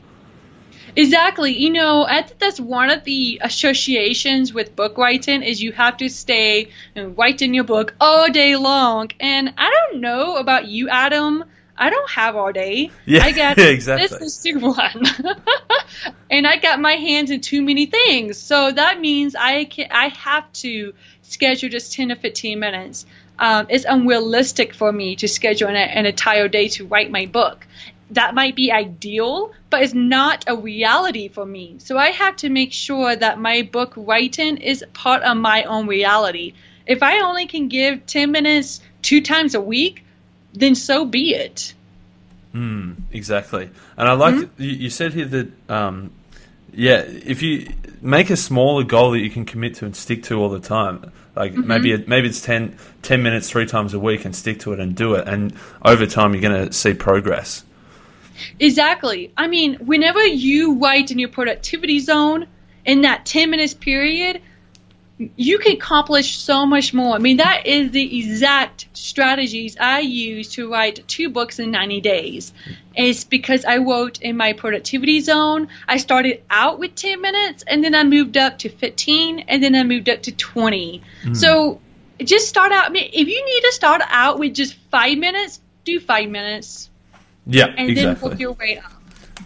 Exactly. 0.96 1.56
You 1.56 1.70
know, 1.70 2.04
I 2.04 2.22
think 2.22 2.38
that's 2.38 2.58
one 2.58 2.90
of 2.90 3.04
the 3.04 3.40
associations 3.42 4.52
with 4.52 4.74
book 4.74 4.98
writing 4.98 5.42
is 5.42 5.62
you 5.62 5.72
have 5.72 5.98
to 5.98 6.08
stay 6.08 6.70
and 6.94 7.16
write 7.16 7.42
in 7.42 7.54
your 7.54 7.64
book 7.64 7.94
all 8.00 8.28
day 8.30 8.56
long. 8.56 9.10
And 9.20 9.54
I 9.56 9.70
don't 9.70 10.00
know 10.00 10.36
about 10.36 10.66
you, 10.66 10.88
Adam. 10.88 11.44
I 11.76 11.90
don't 11.90 12.10
have 12.10 12.34
all 12.34 12.52
day. 12.52 12.90
Yeah, 13.04 13.24
I 13.24 13.32
got 13.56 13.58
exactly. 13.58 14.08
this 14.08 14.20
is 14.20 14.34
super 14.34 14.70
one, 14.70 15.04
and 16.30 16.46
I 16.46 16.58
got 16.58 16.80
my 16.80 16.92
hands 16.92 17.30
in 17.30 17.40
too 17.40 17.62
many 17.62 17.86
things. 17.86 18.38
So 18.38 18.70
that 18.70 19.00
means 19.00 19.34
I 19.34 19.64
can 19.64 19.88
I 19.90 20.08
have 20.08 20.50
to 20.64 20.94
schedule 21.22 21.68
just 21.70 21.92
ten 21.92 22.08
to 22.08 22.16
fifteen 22.16 22.58
minutes. 22.60 23.06
Um, 23.38 23.66
it's 23.70 23.84
unrealistic 23.88 24.74
for 24.74 24.90
me 24.92 25.16
to 25.16 25.28
schedule 25.28 25.68
an, 25.68 25.76
an 25.76 26.06
entire 26.06 26.48
day 26.48 26.68
to 26.70 26.86
write 26.86 27.10
my 27.10 27.26
book. 27.26 27.66
That 28.10 28.34
might 28.34 28.56
be 28.56 28.72
ideal, 28.72 29.52
but 29.70 29.82
it's 29.82 29.94
not 29.94 30.44
a 30.48 30.56
reality 30.56 31.28
for 31.28 31.44
me. 31.46 31.76
So 31.78 31.96
I 31.96 32.08
have 32.08 32.36
to 32.36 32.48
make 32.48 32.72
sure 32.72 33.14
that 33.14 33.38
my 33.38 33.62
book 33.62 33.92
writing 33.96 34.56
is 34.56 34.84
part 34.94 35.22
of 35.22 35.36
my 35.36 35.64
own 35.64 35.86
reality. 35.86 36.54
If 36.86 37.02
I 37.02 37.20
only 37.20 37.46
can 37.46 37.68
give 37.68 38.06
10 38.06 38.32
minutes 38.32 38.80
two 39.02 39.20
times 39.20 39.54
a 39.54 39.60
week, 39.60 40.04
then 40.54 40.74
so 40.74 41.04
be 41.04 41.34
it. 41.34 41.74
Mm, 42.54 42.96
exactly. 43.12 43.70
And 43.96 44.08
I 44.08 44.12
like 44.14 44.36
Mm-hmm. 44.36 44.62
you, 44.62 44.70
you 44.70 44.90
said 44.90 45.12
here 45.12 45.26
that 45.26 45.70
um, 45.70 46.10
yeah, 46.72 47.02
if 47.06 47.42
you 47.42 47.72
make 48.00 48.30
a 48.30 48.36
smaller 48.36 48.84
goal 48.84 49.10
that 49.12 49.20
you 49.20 49.30
can 49.30 49.44
commit 49.44 49.74
to 49.76 49.84
and 49.84 49.96
stick 49.96 50.22
to 50.24 50.40
all 50.40 50.48
the 50.48 50.60
time, 50.60 51.12
like 51.36 51.52
Mm-hmm. 51.52 51.66
maybe 51.68 51.92
it, 51.92 52.08
maybe 52.08 52.28
it's 52.28 52.40
10, 52.40 52.76
10 53.02 53.22
minutes 53.22 53.48
three 53.48 53.66
times 53.66 53.94
a 53.94 53.98
week 54.00 54.24
and 54.24 54.34
stick 54.34 54.58
to 54.60 54.72
it 54.72 54.80
and 54.80 54.94
do 54.96 55.14
it, 55.14 55.28
and 55.28 55.54
over 55.84 56.04
time 56.06 56.32
you're 56.34 56.42
going 56.42 56.66
to 56.68 56.72
see 56.72 56.94
progress. 56.94 57.64
Exactly. 58.60 59.32
I 59.36 59.46
mean, 59.48 59.74
whenever 59.76 60.24
you 60.24 60.78
write 60.78 61.10
in 61.10 61.18
your 61.18 61.28
productivity 61.28 61.98
zone 62.00 62.46
in 62.84 63.02
that 63.02 63.26
10 63.26 63.50
minutes 63.50 63.74
period, 63.74 64.40
you 65.18 65.58
can 65.58 65.72
accomplish 65.72 66.38
so 66.38 66.64
much 66.64 66.94
more. 66.94 67.14
I 67.14 67.18
mean, 67.18 67.38
that 67.38 67.66
is 67.66 67.90
the 67.90 68.18
exact 68.18 68.86
strategies 68.92 69.76
I 69.78 70.00
use 70.00 70.52
to 70.52 70.70
write 70.70 71.06
two 71.08 71.28
books 71.28 71.58
in 71.58 71.72
90 71.72 72.00
days. 72.00 72.52
It's 72.94 73.24
because 73.24 73.64
I 73.64 73.78
wrote 73.78 74.22
in 74.22 74.36
my 74.36 74.52
productivity 74.52 75.20
zone. 75.20 75.68
I 75.88 75.96
started 75.96 76.42
out 76.48 76.78
with 76.78 76.94
10 76.94 77.20
minutes 77.20 77.64
and 77.66 77.82
then 77.82 77.94
I 77.94 78.04
moved 78.04 78.36
up 78.36 78.58
to 78.60 78.68
15 78.68 79.40
and 79.40 79.62
then 79.62 79.74
I 79.74 79.82
moved 79.82 80.08
up 80.08 80.22
to 80.22 80.32
20. 80.32 81.02
Hmm. 81.22 81.34
So 81.34 81.80
just 82.22 82.48
start 82.48 82.70
out. 82.70 82.86
I 82.86 82.88
mean, 82.90 83.10
if 83.12 83.26
you 83.28 83.44
need 83.44 83.60
to 83.62 83.72
start 83.72 84.02
out 84.06 84.38
with 84.38 84.54
just 84.54 84.74
five 84.90 85.18
minutes, 85.18 85.60
do 85.84 85.98
five 85.98 86.28
minutes 86.28 86.90
Yeah, 87.44 87.66
and 87.66 87.88
then 87.88 87.90
exactly. 87.90 88.28
work 88.28 88.38
your 88.38 88.52
way 88.52 88.78
up. 88.78 88.92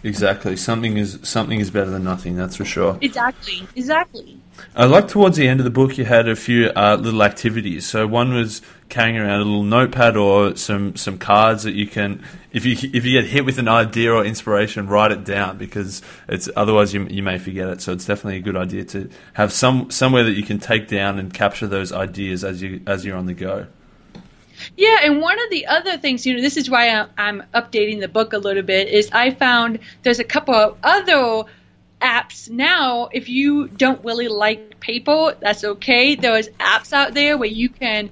Exactly. 0.03 0.55
Something 0.57 0.97
is 0.97 1.19
something 1.23 1.59
is 1.59 1.71
better 1.71 1.89
than 1.89 2.03
nothing. 2.03 2.35
That's 2.35 2.57
for 2.57 2.65
sure. 2.65 2.97
Exactly. 3.01 3.67
Exactly. 3.75 4.39
I 4.75 4.85
like 4.85 5.07
towards 5.07 5.37
the 5.37 5.47
end 5.47 5.59
of 5.59 5.63
the 5.65 5.71
book 5.71 5.97
you 5.97 6.05
had 6.05 6.27
a 6.27 6.35
few 6.35 6.71
uh, 6.75 6.97
little 6.99 7.23
activities. 7.23 7.85
So 7.85 8.07
one 8.07 8.33
was 8.33 8.61
carrying 8.89 9.17
around 9.17 9.41
a 9.41 9.45
little 9.45 9.63
notepad 9.63 10.17
or 10.17 10.55
some, 10.55 10.95
some 10.95 11.17
cards 11.17 11.63
that 11.63 11.73
you 11.73 11.85
can, 11.85 12.23
if 12.51 12.65
you 12.65 12.73
if 12.93 13.05
you 13.05 13.19
get 13.19 13.29
hit 13.29 13.45
with 13.45 13.59
an 13.59 13.67
idea 13.67 14.11
or 14.11 14.25
inspiration, 14.25 14.87
write 14.87 15.11
it 15.11 15.23
down 15.23 15.57
because 15.57 16.01
it's 16.27 16.49
otherwise 16.55 16.93
you 16.93 17.05
you 17.07 17.23
may 17.23 17.37
forget 17.37 17.69
it. 17.69 17.81
So 17.81 17.93
it's 17.93 18.05
definitely 18.05 18.37
a 18.37 18.41
good 18.41 18.57
idea 18.57 18.83
to 18.85 19.09
have 19.33 19.51
some 19.51 19.91
somewhere 19.91 20.23
that 20.23 20.33
you 20.33 20.43
can 20.43 20.59
take 20.59 20.87
down 20.87 21.19
and 21.19 21.33
capture 21.33 21.67
those 21.67 21.91
ideas 21.91 22.43
as 22.43 22.61
you 22.61 22.81
as 22.87 23.05
you're 23.05 23.17
on 23.17 23.25
the 23.25 23.33
go. 23.33 23.67
Yeah, 24.77 24.99
and 25.01 25.19
one 25.19 25.39
of 25.43 25.49
the 25.49 25.65
other 25.65 25.97
things, 25.97 26.25
you 26.25 26.35
know, 26.35 26.41
this 26.41 26.57
is 26.57 26.69
why 26.69 27.07
I'm 27.17 27.43
updating 27.53 27.99
the 27.99 28.07
book 28.07 28.33
a 28.33 28.37
little 28.37 28.63
bit, 28.63 28.87
is 28.87 29.09
I 29.11 29.31
found 29.31 29.79
there's 30.03 30.19
a 30.19 30.23
couple 30.23 30.53
of 30.53 30.77
other 30.83 31.43
apps 32.03 32.49
now. 32.49 33.09
If 33.11 33.29
you 33.29 33.67
don't 33.67 34.03
really 34.03 34.27
like 34.27 34.79
paper, 34.79 35.35
that's 35.39 35.63
okay. 35.63 36.15
There's 36.15 36.49
apps 36.49 36.93
out 36.93 37.13
there 37.13 37.37
where 37.37 37.49
you 37.49 37.69
can 37.69 38.09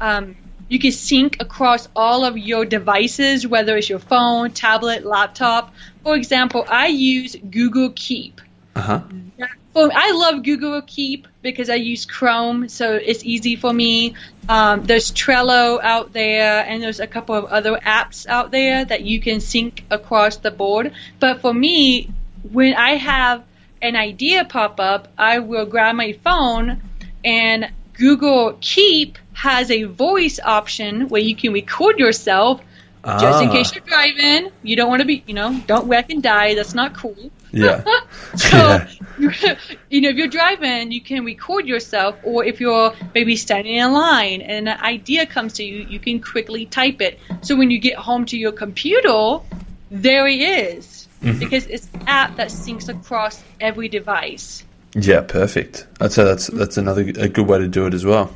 um, 0.00 0.36
you 0.68 0.78
can 0.78 0.92
sync 0.92 1.40
across 1.40 1.88
all 1.94 2.24
of 2.24 2.36
your 2.36 2.64
devices, 2.64 3.46
whether 3.46 3.76
it's 3.76 3.88
your 3.88 3.98
phone, 3.98 4.50
tablet, 4.50 5.04
laptop. 5.04 5.72
For 6.02 6.14
example, 6.16 6.64
I 6.68 6.88
use 6.88 7.36
Google 7.36 7.92
Keep. 7.94 8.40
Uh 8.74 8.80
huh. 8.80 9.00
Well, 9.76 9.90
I 9.94 10.12
love 10.12 10.42
Google 10.42 10.80
Keep 10.80 11.28
because 11.42 11.68
I 11.68 11.74
use 11.74 12.06
Chrome, 12.06 12.68
so 12.68 12.94
it's 12.94 13.22
easy 13.24 13.56
for 13.56 13.70
me. 13.70 14.14
Um, 14.48 14.84
there's 14.84 15.12
Trello 15.12 15.78
out 15.82 16.14
there, 16.14 16.64
and 16.66 16.82
there's 16.82 16.98
a 16.98 17.06
couple 17.06 17.34
of 17.34 17.44
other 17.44 17.76
apps 17.76 18.26
out 18.26 18.50
there 18.50 18.84
that 18.86 19.02
you 19.02 19.20
can 19.20 19.40
sync 19.40 19.84
across 19.90 20.38
the 20.38 20.50
board. 20.50 20.94
But 21.20 21.42
for 21.42 21.52
me, 21.52 22.08
when 22.52 22.74
I 22.74 22.96
have 22.96 23.44
an 23.82 23.96
idea 23.96 24.44
pop 24.44 24.80
up, 24.80 25.08
I 25.18 25.38
will 25.40 25.66
grab 25.66 25.96
my 25.96 26.12
phone 26.24 26.82
and 27.24 27.70
Google 27.94 28.58
Keep 28.60 29.18
has 29.32 29.70
a 29.70 29.84
voice 29.84 30.38
option 30.42 31.08
where 31.08 31.20
you 31.22 31.36
can 31.36 31.52
record 31.52 31.98
yourself 31.98 32.60
just 33.04 33.40
in 33.42 33.48
Ah. 33.48 33.52
case 33.52 33.72
you're 33.74 33.84
driving. 33.84 34.50
You 34.64 34.74
don't 34.74 34.88
want 34.88 35.00
to 35.00 35.06
be, 35.06 35.22
you 35.26 35.34
know, 35.34 35.60
don't 35.66 35.86
wreck 35.88 36.10
and 36.10 36.20
die. 36.22 36.54
That's 36.54 36.74
not 36.74 36.94
cool. 36.96 37.30
Yeah. 37.52 37.84
so, 38.34 38.56
Yeah. 39.18 39.54
you 39.88 40.00
know, 40.00 40.08
if 40.08 40.16
you're 40.16 40.26
driving, 40.26 40.90
you 40.90 41.00
can 41.00 41.24
record 41.24 41.66
yourself, 41.66 42.16
or 42.24 42.44
if 42.44 42.60
you're 42.60 42.94
maybe 43.14 43.36
standing 43.36 43.76
in 43.76 43.92
line 43.92 44.40
and 44.40 44.68
an 44.68 44.80
idea 44.80 45.24
comes 45.24 45.52
to 45.54 45.64
you, 45.64 45.86
you 45.88 46.00
can 46.00 46.20
quickly 46.20 46.66
type 46.66 47.00
it. 47.00 47.20
So 47.42 47.54
when 47.56 47.70
you 47.70 47.78
get 47.78 47.96
home 47.96 48.24
to 48.26 48.36
your 48.36 48.52
computer, 48.52 49.38
there 49.90 50.26
he 50.26 50.44
is. 50.44 51.06
Mm-hmm. 51.22 51.38
Because 51.38 51.66
it's 51.66 51.86
app 52.06 52.36
that 52.36 52.48
syncs 52.48 52.88
across 52.88 53.42
every 53.60 53.88
device. 53.88 54.64
Yeah, 54.94 55.20
perfect. 55.20 55.86
I'd 56.00 56.12
say 56.12 56.24
that's 56.24 56.46
that's 56.46 56.76
another 56.76 57.02
a 57.02 57.28
good 57.28 57.46
way 57.46 57.58
to 57.58 57.68
do 57.68 57.86
it 57.86 57.94
as 57.94 58.04
well. 58.04 58.34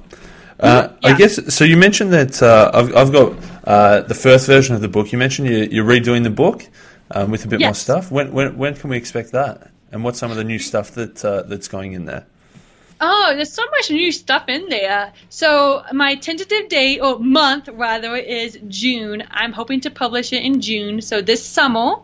Uh, 0.59 0.89
I 1.03 1.17
guess 1.17 1.55
so. 1.55 1.65
You 1.65 1.79
mentioned 1.79 2.13
that 2.13 2.43
uh, 2.43 2.71
I've 2.75 2.95
I've 2.95 3.13
got 3.13 3.35
uh, 3.65 4.01
the 4.03 4.15
first 4.15 4.47
version 4.47 4.75
of 4.75 4.83
the 4.83 4.89
book. 4.89 5.11
You 5.11 5.19
mentioned 5.19 5.49
you, 5.49 5.69
you're 5.71 5.87
redoing 5.87 6.23
the 6.23 6.31
book 6.31 6.67
um, 7.11 7.31
with 7.31 7.45
a 7.47 7.49
bit 7.49 7.61
more 7.61 7.75
stuff. 7.75 8.11
When 8.11 8.33
when 8.33 8.59
when 8.59 8.75
can 8.75 8.91
we 8.91 8.99
expect 8.99 9.33
that? 9.33 9.71
And 9.91 10.05
what's 10.05 10.19
some 10.19 10.31
of 10.31 10.37
the 10.37 10.45
new 10.45 10.59
stuff 10.59 10.93
that 10.93 11.25
uh, 11.25 11.43
that's 11.43 11.67
going 11.67 11.95
in 11.95 12.05
there? 12.05 12.27
Oh, 13.01 13.33
there's 13.35 13.53
so 13.53 13.65
much 13.71 13.91
new 13.91 14.13
stuff 14.13 14.49
in 14.49 14.69
there. 14.69 15.13
So 15.31 15.83
my 15.93 16.17
tentative 16.17 16.69
date 16.69 17.01
or 17.01 17.19
month 17.19 17.69
rather 17.69 18.15
is 18.17 18.59
June. 18.69 19.23
I'm 19.31 19.53
hoping 19.53 19.81
to 19.83 19.91
publish 19.91 20.33
it 20.33 20.43
in 20.45 20.61
June. 20.61 21.01
So 21.01 21.23
this 21.23 21.45
summer, 21.45 21.97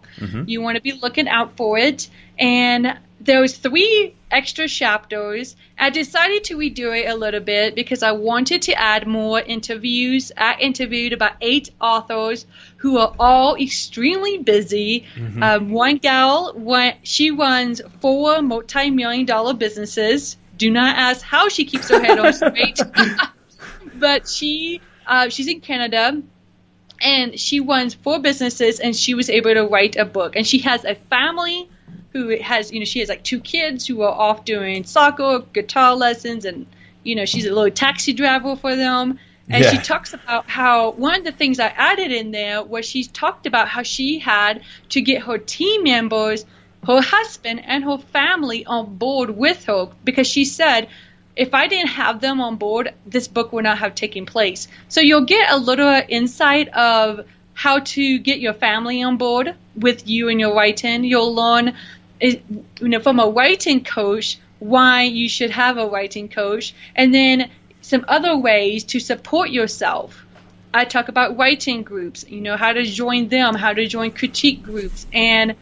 you 0.46 0.62
want 0.62 0.76
to 0.76 0.82
be 0.82 0.92
looking 0.92 1.28
out 1.28 1.56
for 1.56 1.76
it. 1.78 2.08
And 2.38 2.98
those 3.20 3.56
three 3.56 4.14
extra 4.30 4.68
chapters. 4.68 5.56
I 5.78 5.90
decided 5.90 6.44
to 6.44 6.56
redo 6.56 6.96
it 6.98 7.08
a 7.08 7.14
little 7.14 7.40
bit 7.40 7.74
because 7.74 8.02
I 8.02 8.12
wanted 8.12 8.62
to 8.62 8.74
add 8.74 9.06
more 9.06 9.40
interviews. 9.40 10.32
I 10.36 10.56
interviewed 10.60 11.12
about 11.12 11.32
eight 11.40 11.70
authors 11.80 12.46
who 12.78 12.98
are 12.98 13.14
all 13.18 13.56
extremely 13.56 14.38
busy. 14.38 15.06
Um, 15.42 15.70
one 15.70 15.98
gal, 15.98 16.54
one, 16.54 16.94
she 17.02 17.30
runs 17.30 17.80
four 18.00 18.42
multi-million 18.42 19.26
dollar 19.26 19.54
businesses. 19.54 20.36
Do 20.56 20.70
not 20.70 20.96
ask 20.96 21.22
how 21.22 21.48
she 21.48 21.64
keeps 21.64 21.88
her 21.90 22.02
head 22.02 22.18
on 22.18 22.32
straight. 22.32 22.80
but 23.94 24.28
she 24.28 24.80
uh, 25.06 25.28
she's 25.28 25.48
in 25.48 25.60
Canada 25.60 26.22
and 27.00 27.38
she 27.38 27.60
runs 27.60 27.94
four 27.94 28.18
businesses 28.20 28.80
and 28.80 28.96
she 28.96 29.14
was 29.14 29.28
able 29.28 29.54
to 29.54 29.66
write 29.66 29.96
a 29.96 30.04
book. 30.04 30.36
And 30.36 30.46
she 30.46 30.58
has 30.60 30.84
a 30.84 30.94
family 30.94 31.68
who 32.12 32.36
has 32.40 32.72
you 32.72 32.78
know 32.78 32.84
she 32.84 33.00
has 33.00 33.08
like 33.08 33.22
two 33.22 33.40
kids 33.40 33.86
who 33.86 34.02
are 34.02 34.12
off 34.12 34.44
doing 34.44 34.84
soccer 34.84 35.40
guitar 35.52 35.94
lessons 35.94 36.44
and 36.44 36.66
you 37.02 37.14
know 37.14 37.26
she's 37.26 37.46
a 37.46 37.52
little 37.52 37.70
taxi 37.70 38.12
driver 38.12 38.56
for 38.56 38.74
them. 38.74 39.18
And 39.48 39.64
she 39.64 39.78
talks 39.78 40.12
about 40.12 40.50
how 40.50 40.90
one 40.90 41.14
of 41.14 41.24
the 41.24 41.30
things 41.30 41.60
i 41.60 41.68
added 41.68 42.10
in 42.10 42.32
there 42.32 42.64
was 42.64 42.84
she 42.84 43.04
talked 43.04 43.46
about 43.46 43.68
how 43.68 43.84
she 43.84 44.18
had 44.18 44.62
to 44.88 45.00
get 45.00 45.22
her 45.22 45.38
team 45.38 45.84
members 45.84 46.44
her 46.86 47.00
husband 47.00 47.60
and 47.64 47.84
her 47.84 47.98
family 47.98 48.64
on 48.64 48.96
board 48.96 49.30
with 49.30 49.64
her 49.64 49.88
because 50.04 50.26
she 50.26 50.44
said 50.44 50.88
if 51.34 51.52
I 51.52 51.66
didn't 51.68 51.90
have 51.90 52.20
them 52.20 52.40
on 52.40 52.56
board, 52.56 52.94
this 53.04 53.28
book 53.28 53.52
would 53.52 53.64
not 53.64 53.78
have 53.78 53.94
taken 53.94 54.24
place. 54.24 54.68
So 54.88 55.00
you'll 55.02 55.26
get 55.26 55.52
a 55.52 55.58
little 55.58 56.00
insight 56.08 56.68
of 56.68 57.26
how 57.52 57.80
to 57.80 58.18
get 58.18 58.40
your 58.40 58.54
family 58.54 59.02
on 59.02 59.18
board 59.18 59.54
with 59.74 60.08
you 60.08 60.28
and 60.28 60.40
your 60.40 60.54
writing. 60.54 61.04
You'll 61.04 61.34
learn, 61.34 61.74
eh, 62.20 62.36
you 62.80 62.88
know, 62.88 63.00
from 63.00 63.20
a 63.20 63.28
writing 63.28 63.84
coach 63.84 64.38
why 64.58 65.02
you 65.02 65.28
should 65.28 65.50
have 65.50 65.76
a 65.76 65.86
writing 65.86 66.30
coach, 66.30 66.74
and 66.94 67.12
then 67.12 67.50
some 67.82 68.06
other 68.08 68.36
ways 68.36 68.84
to 68.84 69.00
support 69.00 69.50
yourself. 69.50 70.24
I 70.72 70.84
talk 70.84 71.08
about 71.08 71.36
writing 71.36 71.82
groups, 71.82 72.24
you 72.26 72.40
know, 72.40 72.56
how 72.56 72.72
to 72.72 72.84
join 72.84 73.28
them, 73.28 73.54
how 73.54 73.74
to 73.74 73.86
join 73.86 74.12
critique 74.12 74.62
groups, 74.62 75.06
and 75.12 75.56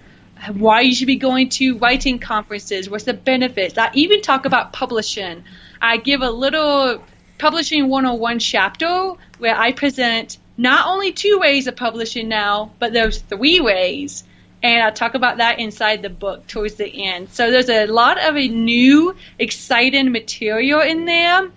why 0.52 0.82
you 0.82 0.94
should 0.94 1.06
be 1.06 1.16
going 1.16 1.48
to 1.48 1.78
writing 1.78 2.18
conferences, 2.18 2.88
what's 2.88 3.04
the 3.04 3.14
benefits. 3.14 3.78
I 3.78 3.90
even 3.94 4.20
talk 4.20 4.44
about 4.44 4.72
publishing. 4.72 5.44
I 5.80 5.96
give 5.96 6.22
a 6.22 6.30
little 6.30 7.02
publishing 7.38 7.88
101 7.88 8.38
chapter 8.38 9.12
where 9.38 9.56
I 9.56 9.72
present 9.72 10.38
not 10.56 10.86
only 10.86 11.12
two 11.12 11.38
ways 11.38 11.66
of 11.66 11.76
publishing 11.76 12.28
now, 12.28 12.72
but 12.78 12.92
there's 12.92 13.18
three 13.18 13.60
ways. 13.60 14.24
And 14.62 14.82
I 14.82 14.90
talk 14.90 15.14
about 15.14 15.38
that 15.38 15.58
inside 15.58 16.02
the 16.02 16.10
book 16.10 16.46
towards 16.46 16.76
the 16.76 17.04
end. 17.04 17.30
So 17.30 17.50
there's 17.50 17.68
a 17.68 17.86
lot 17.86 18.18
of 18.18 18.36
a 18.36 18.48
new, 18.48 19.14
exciting 19.38 20.10
material 20.12 20.80
in 20.80 21.04
there 21.04 21.50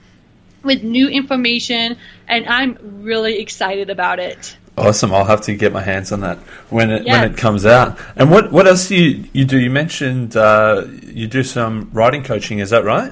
with 0.64 0.84
new 0.84 1.08
information, 1.08 1.98
and 2.28 2.46
I'm 2.48 3.04
really 3.04 3.40
excited 3.40 3.90
about 3.90 4.20
it. 4.20 4.58
Awesome! 4.78 5.12
I'll 5.12 5.26
have 5.26 5.42
to 5.42 5.56
get 5.56 5.74
my 5.74 5.82
hands 5.82 6.12
on 6.12 6.20
that 6.20 6.38
when 6.70 6.92
it 6.92 7.06
when 7.06 7.24
it 7.24 7.36
comes 7.36 7.66
out. 7.66 7.98
And 8.16 8.30
what 8.30 8.52
what 8.52 8.68
else 8.68 8.88
do 8.88 8.96
you 8.96 9.26
you 9.34 9.44
do? 9.44 9.60
You 9.60 9.72
mentioned 9.72 10.38
uh, 10.38 10.86
you 11.04 11.26
do 11.26 11.44
some 11.44 11.90
writing 11.94 12.24
coaching. 12.24 12.60
Is 12.60 12.70
that 12.70 12.84
right? 12.84 13.12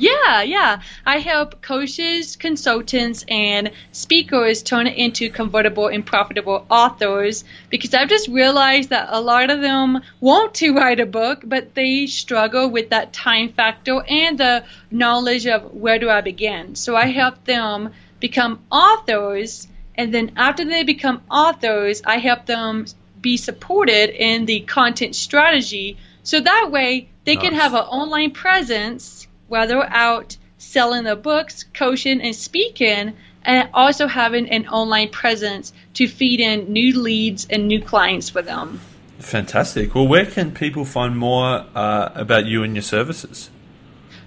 Yeah, 0.00 0.40
yeah. 0.42 0.80
I 1.04 1.18
help 1.18 1.60
coaches, 1.60 2.36
consultants, 2.36 3.22
and 3.28 3.70
speakers 3.92 4.62
turn 4.62 4.86
it 4.86 4.96
into 4.96 5.28
convertible 5.28 5.88
and 5.88 6.04
profitable 6.04 6.64
authors 6.70 7.44
because 7.68 7.92
I've 7.92 8.08
just 8.08 8.28
realized 8.28 8.88
that 8.90 9.08
a 9.10 9.20
lot 9.20 9.50
of 9.50 9.60
them 9.60 10.00
want 10.18 10.54
to 10.54 10.74
write 10.74 11.00
a 11.00 11.06
book, 11.06 11.42
but 11.44 11.74
they 11.74 12.06
struggle 12.06 12.70
with 12.70 12.90
that 12.90 13.12
time 13.12 13.52
factor 13.52 14.02
and 14.08 14.38
the 14.38 14.64
knowledge 14.90 15.46
of 15.46 15.74
where 15.74 15.98
do 15.98 16.08
I 16.08 16.22
begin. 16.22 16.76
So 16.76 16.96
I 16.96 17.06
help 17.06 17.44
them 17.44 17.92
become 18.20 18.60
authors, 18.72 19.68
and 19.94 20.14
then 20.14 20.32
after 20.36 20.64
they 20.64 20.84
become 20.84 21.22
authors, 21.30 22.02
I 22.04 22.18
help 22.18 22.46
them 22.46 22.86
be 23.20 23.36
supported 23.36 24.10
in 24.10 24.46
the 24.46 24.60
content 24.60 25.14
strategy 25.14 25.98
so 26.22 26.40
that 26.40 26.70
way 26.70 27.08
they 27.24 27.36
can 27.36 27.54
have 27.54 27.74
an 27.74 27.80
online 27.80 28.30
presence 28.30 29.26
while 29.48 29.66
they're 29.66 29.82
out 29.82 30.36
selling 30.58 31.04
their 31.04 31.16
books, 31.16 31.64
coaching, 31.74 32.20
and 32.20 32.36
speaking, 32.36 33.16
and 33.42 33.70
also 33.72 34.06
having 34.06 34.50
an 34.50 34.68
online 34.68 35.08
presence 35.08 35.72
to 35.94 36.06
feed 36.06 36.40
in 36.40 36.70
new 36.72 37.00
leads 37.00 37.46
and 37.48 37.66
new 37.66 37.82
clients 37.82 38.28
for 38.28 38.42
them. 38.42 38.80
Fantastic. 39.18 39.94
Well, 39.94 40.06
where 40.06 40.26
can 40.26 40.52
people 40.52 40.84
find 40.84 41.16
more 41.16 41.64
uh, 41.74 42.10
about 42.14 42.44
you 42.46 42.62
and 42.62 42.74
your 42.74 42.82
services? 42.82 43.50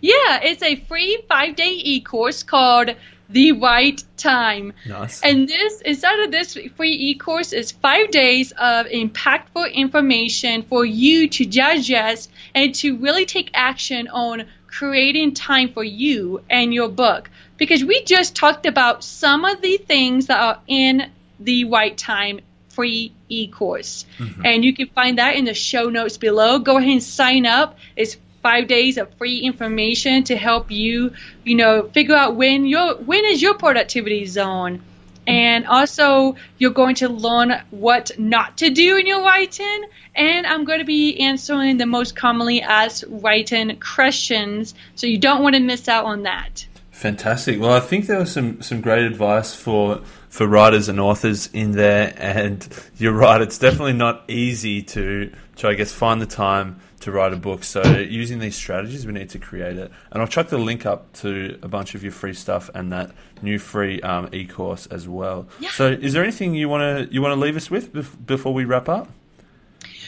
Yeah, 0.00 0.40
it's 0.42 0.62
a 0.62 0.76
free 0.76 1.22
five 1.28 1.56
day 1.56 1.72
e 1.72 2.00
course 2.00 2.42
called 2.42 2.90
The 3.28 3.52
Write 3.52 4.04
Time. 4.16 4.72
Nice. 4.86 5.22
And 5.22 5.48
this, 5.48 5.80
inside 5.82 6.20
of 6.20 6.30
this 6.30 6.58
free 6.76 6.92
e 6.92 7.14
course, 7.14 7.52
is 7.52 7.72
five 7.72 8.10
days 8.10 8.52
of 8.52 8.86
impactful 8.86 9.72
information 9.72 10.62
for 10.62 10.84
you 10.84 11.28
to 11.28 11.44
digest 11.44 12.30
and 12.54 12.74
to 12.76 12.96
really 12.96 13.26
take 13.26 13.50
action 13.54 14.08
on 14.08 14.46
creating 14.66 15.34
time 15.34 15.72
for 15.72 15.84
you 15.84 16.42
and 16.48 16.72
your 16.72 16.88
book. 16.88 17.30
Because 17.58 17.84
we 17.84 18.02
just 18.04 18.34
talked 18.34 18.66
about 18.66 19.04
some 19.04 19.44
of 19.44 19.60
the 19.60 19.76
things 19.76 20.26
that 20.26 20.40
are 20.40 20.60
in 20.66 21.10
the 21.44 21.64
Write 21.64 21.98
Time 21.98 22.40
free 22.70 23.12
e 23.28 23.48
course. 23.48 24.06
Mm-hmm. 24.18 24.46
And 24.46 24.64
you 24.64 24.74
can 24.74 24.88
find 24.88 25.18
that 25.18 25.36
in 25.36 25.44
the 25.44 25.54
show 25.54 25.90
notes 25.90 26.16
below. 26.16 26.58
Go 26.58 26.78
ahead 26.78 26.90
and 26.90 27.02
sign 27.02 27.46
up. 27.46 27.78
It's 27.96 28.16
five 28.42 28.66
days 28.66 28.98
of 28.98 29.12
free 29.14 29.38
information 29.38 30.24
to 30.24 30.36
help 30.36 30.70
you, 30.70 31.12
you 31.44 31.54
know, 31.54 31.88
figure 31.92 32.16
out 32.16 32.34
when 32.34 32.66
your 32.66 32.96
when 32.96 33.24
is 33.24 33.40
your 33.40 33.54
productivity 33.54 34.26
zone. 34.26 34.78
Mm-hmm. 34.78 34.88
And 35.28 35.66
also, 35.66 36.34
you're 36.58 36.72
going 36.72 36.96
to 36.96 37.08
learn 37.08 37.62
what 37.70 38.10
not 38.18 38.58
to 38.58 38.70
do 38.70 38.96
in 38.96 39.06
your 39.06 39.22
writing. 39.22 39.84
And 40.16 40.46
I'm 40.46 40.64
going 40.64 40.80
to 40.80 40.84
be 40.84 41.20
answering 41.20 41.76
the 41.76 41.86
most 41.86 42.16
commonly 42.16 42.60
asked 42.60 43.04
writing 43.08 43.78
questions. 43.78 44.74
So 44.96 45.06
you 45.06 45.18
don't 45.18 45.42
want 45.42 45.54
to 45.54 45.60
miss 45.60 45.88
out 45.88 46.06
on 46.06 46.24
that. 46.24 46.66
Fantastic. 46.90 47.60
Well, 47.60 47.72
I 47.72 47.80
think 47.80 48.06
there 48.06 48.18
was 48.18 48.32
some, 48.32 48.62
some 48.62 48.80
great 48.80 49.04
advice 49.04 49.54
for 49.54 50.02
for 50.32 50.46
writers 50.46 50.88
and 50.88 50.98
authors 50.98 51.50
in 51.52 51.72
there, 51.72 52.14
and 52.16 52.66
you're 52.96 53.12
right. 53.12 53.42
It's 53.42 53.58
definitely 53.58 53.92
not 53.92 54.24
easy 54.28 54.82
to 54.82 55.30
to 55.56 55.68
I 55.68 55.74
guess 55.74 55.92
find 55.92 56.22
the 56.22 56.26
time 56.26 56.80
to 57.00 57.12
write 57.12 57.34
a 57.34 57.36
book. 57.36 57.62
So 57.64 57.82
using 57.82 58.38
these 58.38 58.56
strategies, 58.56 59.06
we 59.06 59.12
need 59.12 59.28
to 59.30 59.38
create 59.38 59.76
it. 59.76 59.92
And 60.10 60.22
I'll 60.22 60.28
chuck 60.28 60.48
the 60.48 60.56
link 60.56 60.86
up 60.86 61.12
to 61.14 61.58
a 61.60 61.68
bunch 61.68 61.94
of 61.94 62.02
your 62.02 62.12
free 62.12 62.32
stuff 62.32 62.70
and 62.74 62.90
that 62.92 63.10
new 63.42 63.58
free 63.58 64.00
um, 64.00 64.30
e-course 64.32 64.86
as 64.86 65.06
well. 65.06 65.48
Yeah. 65.60 65.68
So, 65.70 65.88
is 65.88 66.14
there 66.14 66.22
anything 66.22 66.54
you 66.54 66.66
want 66.66 67.10
to 67.10 67.14
you 67.14 67.20
want 67.20 67.32
to 67.32 67.40
leave 67.40 67.56
us 67.56 67.70
with 67.70 67.92
bef- 67.92 68.24
before 68.24 68.54
we 68.54 68.64
wrap 68.64 68.88
up? 68.88 69.10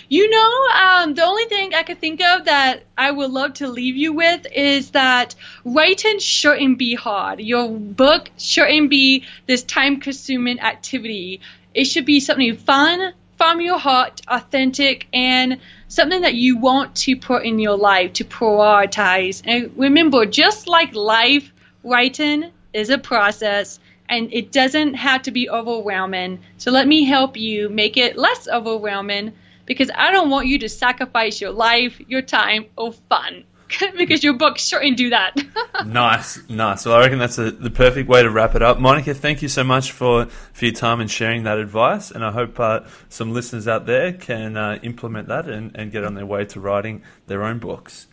You 0.09 0.29
know, 0.29 0.67
um, 0.83 1.15
the 1.15 1.25
only 1.25 1.45
thing 1.45 1.75
I 1.75 1.83
could 1.83 2.01
think 2.01 2.21
of 2.23 2.45
that 2.45 2.85
I 2.97 3.11
would 3.11 3.31
love 3.31 3.55
to 3.55 3.69
leave 3.69 3.97
you 3.97 4.13
with 4.13 4.47
is 4.55 4.91
that 4.91 5.35
writing 5.65 6.19
shouldn't 6.19 6.79
be 6.79 6.95
hard. 6.95 7.41
Your 7.41 7.69
book 7.71 8.31
shouldn't 8.37 8.91
be 8.91 9.25
this 9.47 9.63
time 9.63 10.01
consuming 10.01 10.61
activity. 10.61 11.41
It 11.73 11.85
should 11.85 12.05
be 12.05 12.21
something 12.21 12.57
fun, 12.57 13.15
from 13.37 13.61
your 13.61 13.79
heart, 13.79 14.21
authentic, 14.29 15.07
and 15.13 15.59
something 15.89 16.23
that 16.23 16.35
you 16.35 16.57
want 16.57 16.95
to 16.95 17.17
put 17.17 17.45
in 17.45 17.59
your 17.59 17.77
life 17.77 18.15
to 18.15 18.25
prioritize. 18.25 19.43
And 19.45 19.73
remember, 19.77 20.25
just 20.27 20.69
like 20.69 20.95
life, 20.95 21.53
writing 21.83 22.51
is 22.73 22.91
a 22.91 22.99
process 22.99 23.79
and 24.09 24.33
it 24.33 24.53
doesn't 24.53 24.95
have 24.95 25.23
to 25.23 25.31
be 25.31 25.49
overwhelming. 25.49 26.41
So 26.59 26.71
let 26.71 26.87
me 26.87 27.05
help 27.05 27.37
you 27.37 27.69
make 27.69 27.97
it 27.97 28.17
less 28.17 28.49
overwhelming 28.49 29.33
because 29.67 29.91
I 29.95 30.11
don't 30.11 30.31
want 30.31 30.47
you 30.47 30.59
to 30.61 30.69
sacrifice 30.69 31.41
your 31.41 31.51
life, 31.53 32.01
your 32.09 32.23
time, 32.23 32.67
or 32.77 32.93
fun. 32.93 33.45
because 33.97 34.23
your 34.23 34.35
book 34.35 34.59
shouldn't 34.59 34.97
do 34.97 35.11
that. 35.11 35.35
nice, 35.87 36.39
nice. 36.49 36.85
Well, 36.85 36.95
I 36.95 37.01
reckon 37.01 37.19
that's 37.19 37.39
a, 37.39 37.51
the 37.51 37.71
perfect 37.71 38.09
way 38.09 38.23
to 38.23 38.31
wrap 38.31 38.55
it 38.55 38.63
up. 38.63 38.79
Monica, 38.79 39.15
thank 39.15 39.43
you 39.43 39.49
so 39.49 39.65
much 39.65 39.93
for, 39.93 40.27
for 40.53 40.65
your 40.65 40.75
time 40.75 41.01
and 41.01 41.11
sharing 41.11 41.45
that 41.45 41.59
advice. 41.59 42.11
And 42.11 42.25
I 42.25 42.31
hope 42.31 42.61
uh, 42.61 42.81
some 43.09 43.33
listeners 43.33 43.67
out 43.67 43.87
there 43.87 44.13
can 44.13 44.57
uh, 44.57 44.79
implement 44.83 45.29
that 45.29 45.49
and, 45.49 45.75
and 45.75 45.91
get 45.91 46.05
on 46.05 46.15
their 46.15 46.27
way 46.27 46.45
to 46.47 46.61
writing 46.61 47.03
their 47.27 47.43
own 47.43 47.59
books. 47.59 48.07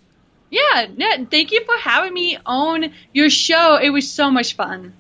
yeah, 0.50 0.88
yeah, 0.96 1.24
thank 1.30 1.52
you 1.52 1.64
for 1.66 1.78
having 1.78 2.14
me 2.14 2.38
on 2.46 2.94
your 3.14 3.30
show. 3.30 3.78
It 3.78 3.90
was 3.90 4.10
so 4.12 4.32
much 4.32 4.56
fun. 4.56 4.94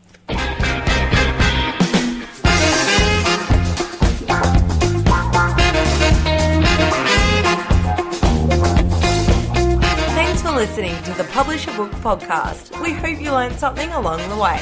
Listening 10.61 10.93
to 11.01 11.11
the 11.13 11.23
Publish 11.31 11.65
a 11.65 11.71
Book 11.71 11.89
podcast. 12.03 12.79
We 12.83 12.93
hope 12.93 13.19
you 13.19 13.31
learned 13.31 13.57
something 13.57 13.89
along 13.93 14.19
the 14.29 14.37
way. 14.37 14.59